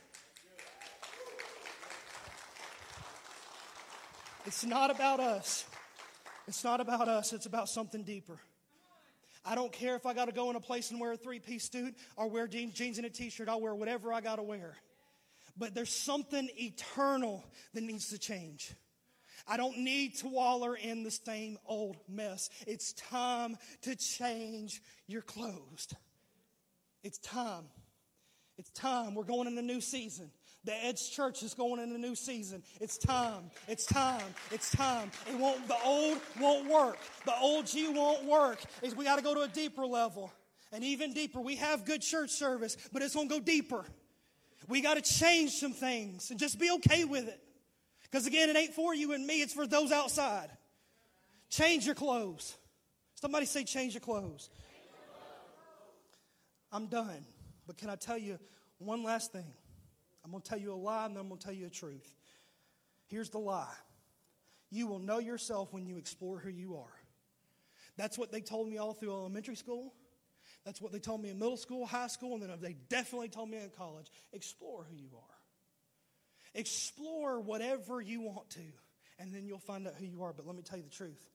it's 4.45 4.64
not 4.64 4.90
about 4.90 5.21
us. 5.21 5.64
It's 6.49 6.64
not 6.64 6.81
about 6.81 7.07
us, 7.07 7.33
it's 7.33 7.47
about 7.47 7.69
something 7.69 8.03
deeper. 8.03 8.40
I 9.44 9.55
don't 9.55 9.72
care 9.72 9.96
if 9.96 10.07
I 10.07 10.14
got 10.14 10.26
to 10.26 10.33
go 10.33 10.50
in 10.50 10.57
a 10.57 10.61
place 10.61 10.90
and 10.90 11.00
wear 11.00 11.12
a 11.12 11.16
three 11.16 11.38
piece 11.38 11.70
suit 11.70 11.94
or 12.16 12.29
wear 12.29 12.46
jeans 12.46 12.98
and 12.98 13.07
a 13.07 13.11
t 13.11 13.31
shirt. 13.31 13.48
I'll 13.48 13.61
wear 13.61 13.74
whatever 13.74 14.12
I 14.12 14.20
got 14.20 14.37
to 14.37 14.42
wear. 14.42 14.76
But 15.57 15.74
there's 15.74 15.92
something 15.92 16.48
eternal 16.57 17.44
that 17.74 17.83
needs 17.83 18.11
to 18.11 18.18
change. 18.18 18.72
I 19.46 19.57
don't 19.57 19.79
need 19.79 20.16
to 20.18 20.29
waller 20.29 20.76
in 20.76 21.03
the 21.03 21.11
same 21.11 21.59
old 21.66 21.96
mess. 22.09 22.50
It's 22.66 22.92
time 22.92 23.57
to 23.83 23.96
change 23.96 24.83
your 25.07 25.22
clothes. 25.22 25.88
It's 27.03 27.18
time. 27.18 27.64
It's 28.59 28.70
time. 28.70 29.14
We're 29.14 29.24
going 29.24 29.48
in 29.48 29.57
a 29.57 29.62
new 29.62 29.81
season. 29.81 30.31
The 30.64 30.85
Edge 30.85 31.11
Church 31.12 31.42
is 31.42 31.55
going 31.55 31.81
in 31.81 31.94
a 31.94 31.99
new 31.99 32.14
season. 32.14 32.62
It's 32.81 32.99
time. 32.99 33.51
It's 33.66 33.87
time. 33.87 34.23
It's 34.51 34.70
time. 34.70 35.11
It 35.27 35.38
won't, 35.38 35.66
the 35.66 35.77
old 35.85 36.18
won't 36.38 36.68
work. 36.68 36.99
The 37.25 37.35
old 37.40 37.66
G 37.66 37.88
won't 37.88 38.25
work. 38.25 38.61
Is 38.83 38.94
we 38.94 39.05
got 39.05 39.16
to 39.16 39.23
go 39.23 39.35
to 39.35 39.40
a 39.42 39.49
deeper 39.49 39.87
level. 39.87 40.31
And 40.73 40.85
even 40.85 41.14
deeper. 41.14 41.40
We 41.40 41.57
have 41.57 41.85
good 41.85 42.03
church 42.03 42.31
service, 42.31 42.77
but 42.92 43.03
it's 43.03 43.14
going 43.14 43.29
to 43.29 43.35
go 43.35 43.40
deeper. 43.40 43.85
We 44.68 44.83
got 44.83 44.94
to 44.94 45.03
change 45.03 45.53
some 45.53 45.73
things 45.73 46.31
and 46.31 46.38
just 46.38 46.61
be 46.61 46.70
okay 46.73 47.05
with 47.05 47.27
it. 47.27 47.40
Because 48.03 48.27
again, 48.27 48.51
it 48.51 48.57
ain't 48.57 48.75
for 48.75 48.94
you 48.94 49.12
and 49.12 49.27
me, 49.27 49.40
it's 49.40 49.55
for 49.55 49.66
those 49.66 49.92
outside. 49.92 50.51
Change 51.49 51.87
your 51.87 51.94
clothes. 51.94 52.57
Somebody 53.14 53.46
say, 53.46 53.64
change 53.64 53.94
your 53.94 54.01
clothes. 54.01 54.51
I'm 56.70 56.87
done. 56.87 57.25
But 57.66 57.79
can 57.79 57.90
I 57.90 57.96
tell 57.96 58.18
you 58.18 58.38
one 58.79 59.03
last 59.03 59.33
thing? 59.33 59.46
I'm 60.24 60.30
going 60.30 60.42
to 60.42 60.48
tell 60.48 60.59
you 60.59 60.72
a 60.72 60.74
lie 60.74 61.06
and 61.06 61.16
then 61.16 61.22
I'm 61.22 61.28
going 61.28 61.38
to 61.38 61.44
tell 61.44 61.54
you 61.54 61.66
a 61.66 61.70
truth. 61.70 62.12
Here's 63.06 63.30
the 63.30 63.38
lie 63.38 63.74
you 64.70 64.87
will 64.87 65.00
know 65.00 65.18
yourself 65.18 65.72
when 65.72 65.85
you 65.87 65.96
explore 65.96 66.38
who 66.38 66.50
you 66.50 66.76
are. 66.76 66.94
That's 67.96 68.16
what 68.16 68.30
they 68.30 68.40
told 68.40 68.68
me 68.68 68.78
all 68.78 68.94
through 68.94 69.12
elementary 69.12 69.56
school. 69.56 69.92
That's 70.64 70.80
what 70.80 70.92
they 70.92 70.98
told 70.98 71.22
me 71.22 71.30
in 71.30 71.38
middle 71.38 71.56
school, 71.56 71.87
high 71.87 72.06
school, 72.06 72.35
and 72.35 72.42
then 72.42 72.50
they 72.61 72.76
definitely 72.88 73.28
told 73.28 73.50
me 73.50 73.59
in 73.59 73.70
college. 73.70 74.06
Explore 74.33 74.87
who 74.90 74.96
you 74.96 75.11
are. 75.16 75.38
Explore 76.54 77.40
whatever 77.40 78.00
you 78.00 78.20
want 78.20 78.50
to, 78.50 78.62
and 79.18 79.35
then 79.35 79.46
you'll 79.46 79.59
find 79.59 79.87
out 79.87 79.94
who 79.98 80.04
you 80.04 80.22
are. 80.22 80.33
But 80.33 80.46
let 80.46 80.56
me 80.56 80.62
tell 80.62 80.78
you 80.78 80.85
the 80.85 80.90
truth. 80.90 81.28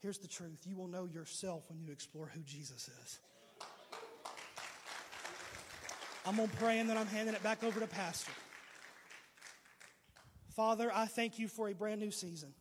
Here's 0.00 0.18
the 0.18 0.28
truth 0.28 0.64
you 0.66 0.76
will 0.76 0.86
know 0.86 1.06
yourself 1.06 1.64
when 1.68 1.80
you 1.80 1.92
explore 1.92 2.30
who 2.32 2.40
Jesus 2.42 2.88
is. 3.02 3.18
I'm 6.28 6.36
going 6.36 6.50
to 6.50 6.56
pray 6.58 6.78
and 6.78 6.90
then 6.90 6.98
I'm 6.98 7.06
handing 7.06 7.34
it 7.34 7.42
back 7.42 7.64
over 7.64 7.80
to 7.80 7.86
Pastor. 7.86 8.32
Father, 10.54 10.90
I 10.94 11.06
thank 11.06 11.38
you 11.38 11.48
for 11.48 11.70
a 11.70 11.72
brand 11.72 12.02
new 12.02 12.10
season. 12.10 12.52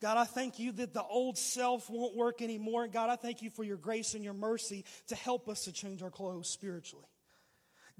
God, 0.00 0.16
I 0.18 0.24
thank 0.24 0.58
you 0.58 0.72
that 0.72 0.92
the 0.92 1.04
old 1.04 1.38
self 1.38 1.88
won't 1.88 2.16
work 2.16 2.42
anymore. 2.42 2.88
God, 2.88 3.08
I 3.08 3.14
thank 3.14 3.40
you 3.40 3.50
for 3.50 3.62
your 3.62 3.76
grace 3.76 4.14
and 4.14 4.24
your 4.24 4.34
mercy 4.34 4.84
to 5.06 5.14
help 5.14 5.48
us 5.48 5.66
to 5.66 5.72
change 5.72 6.02
our 6.02 6.10
clothes 6.10 6.48
spiritually. 6.48 7.06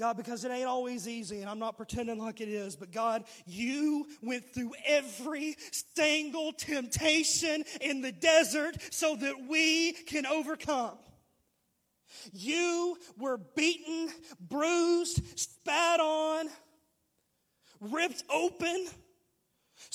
God, 0.00 0.16
because 0.16 0.44
it 0.44 0.50
ain't 0.50 0.66
always 0.66 1.06
easy, 1.06 1.42
and 1.42 1.48
I'm 1.48 1.60
not 1.60 1.76
pretending 1.76 2.18
like 2.18 2.40
it 2.40 2.48
is, 2.48 2.74
but 2.74 2.90
God, 2.90 3.22
you 3.46 4.08
went 4.20 4.52
through 4.52 4.72
every 4.84 5.56
single 5.94 6.52
temptation 6.54 7.62
in 7.80 8.00
the 8.00 8.10
desert 8.10 8.78
so 8.90 9.14
that 9.14 9.46
we 9.48 9.92
can 9.92 10.26
overcome. 10.26 10.98
You 12.32 12.96
were 13.18 13.38
beaten, 13.38 14.08
bruised, 14.40 15.38
spat 15.38 16.00
on, 16.00 16.48
ripped 17.80 18.22
open 18.30 18.86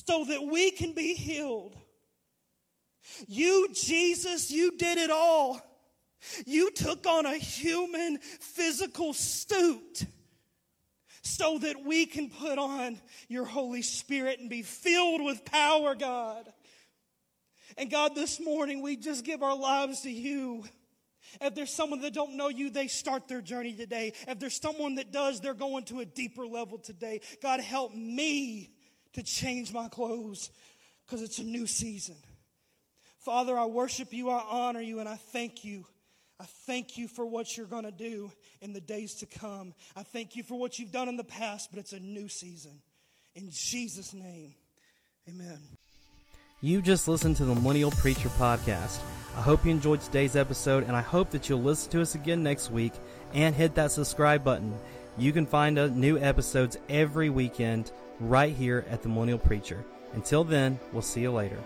so 0.05 0.25
that 0.25 0.43
we 0.43 0.71
can 0.71 0.93
be 0.93 1.13
healed. 1.13 1.75
You, 3.27 3.69
Jesus, 3.73 4.51
you 4.51 4.77
did 4.77 4.97
it 4.97 5.09
all. 5.09 5.61
You 6.45 6.71
took 6.71 7.05
on 7.05 7.25
a 7.25 7.37
human 7.37 8.17
physical 8.17 9.13
suit 9.13 10.05
so 11.21 11.57
that 11.59 11.83
we 11.85 12.05
can 12.05 12.29
put 12.29 12.57
on 12.57 12.99
your 13.27 13.45
Holy 13.45 13.81
Spirit 13.81 14.39
and 14.39 14.49
be 14.49 14.61
filled 14.61 15.23
with 15.23 15.45
power, 15.45 15.93
God. 15.95 16.51
And 17.77 17.91
God, 17.91 18.15
this 18.15 18.39
morning 18.39 18.81
we 18.81 18.95
just 18.97 19.23
give 19.23 19.43
our 19.43 19.55
lives 19.55 20.01
to 20.01 20.09
you. 20.09 20.63
If 21.41 21.55
there's 21.55 21.73
someone 21.73 22.01
that 22.01 22.13
don't 22.13 22.35
know 22.35 22.49
you, 22.49 22.69
they 22.69 22.87
start 22.87 23.27
their 23.27 23.41
journey 23.41 23.73
today. 23.73 24.13
If 24.27 24.39
there's 24.39 24.59
someone 24.59 24.95
that 24.95 25.11
does, 25.11 25.39
they're 25.39 25.53
going 25.53 25.85
to 25.85 25.99
a 25.99 26.05
deeper 26.05 26.45
level 26.45 26.77
today. 26.77 27.21
God, 27.41 27.59
help 27.59 27.93
me 27.93 28.71
to 29.13 29.23
change 29.23 29.73
my 29.73 29.87
clothes 29.89 30.51
because 31.05 31.21
it's 31.21 31.39
a 31.39 31.43
new 31.43 31.67
season. 31.67 32.15
Father, 33.19 33.57
I 33.57 33.65
worship 33.65 34.13
you, 34.13 34.29
I 34.29 34.43
honor 34.49 34.81
you, 34.81 34.99
and 34.99 35.09
I 35.09 35.15
thank 35.15 35.65
you. 35.65 35.85
I 36.39 36.45
thank 36.45 36.97
you 36.97 37.07
for 37.07 37.25
what 37.25 37.57
you're 37.57 37.65
going 37.65 37.83
to 37.83 37.91
do 37.91 38.31
in 38.61 38.73
the 38.73 38.81
days 38.81 39.15
to 39.15 39.25
come. 39.25 39.73
I 39.95 40.03
thank 40.03 40.35
you 40.35 40.43
for 40.43 40.57
what 40.57 40.77
you've 40.77 40.91
done 40.91 41.09
in 41.09 41.17
the 41.17 41.23
past, 41.23 41.69
but 41.71 41.79
it's 41.79 41.93
a 41.93 41.99
new 41.99 42.29
season. 42.29 42.79
In 43.33 43.49
Jesus' 43.51 44.13
name, 44.13 44.53
amen. 45.27 45.59
You 46.59 46.81
just 46.81 47.07
listened 47.07 47.35
to 47.37 47.45
the 47.45 47.53
Millennial 47.53 47.91
Preacher 47.91 48.29
Podcast. 48.29 48.97
I 49.35 49.41
hope 49.41 49.63
you 49.63 49.69
enjoyed 49.69 50.01
today's 50.01 50.35
episode, 50.35 50.85
and 50.85 50.95
I 50.95 51.01
hope 51.01 51.29
that 51.29 51.47
you'll 51.47 51.61
listen 51.61 51.91
to 51.91 52.01
us 52.01 52.15
again 52.15 52.41
next 52.41 52.71
week 52.71 52.93
and 53.35 53.53
hit 53.53 53.75
that 53.75 53.91
subscribe 53.91 54.43
button. 54.43 54.73
You 55.19 55.31
can 55.31 55.45
find 55.45 55.77
uh, 55.77 55.85
new 55.89 56.17
episodes 56.17 56.75
every 56.89 57.29
weekend 57.29 57.91
right 58.19 58.55
here 58.55 58.87
at 58.89 59.03
the 59.03 59.09
Millennial 59.09 59.37
Preacher. 59.37 59.85
Until 60.13 60.43
then, 60.43 60.79
we'll 60.93 61.03
see 61.03 61.21
you 61.21 61.31
later. 61.31 61.59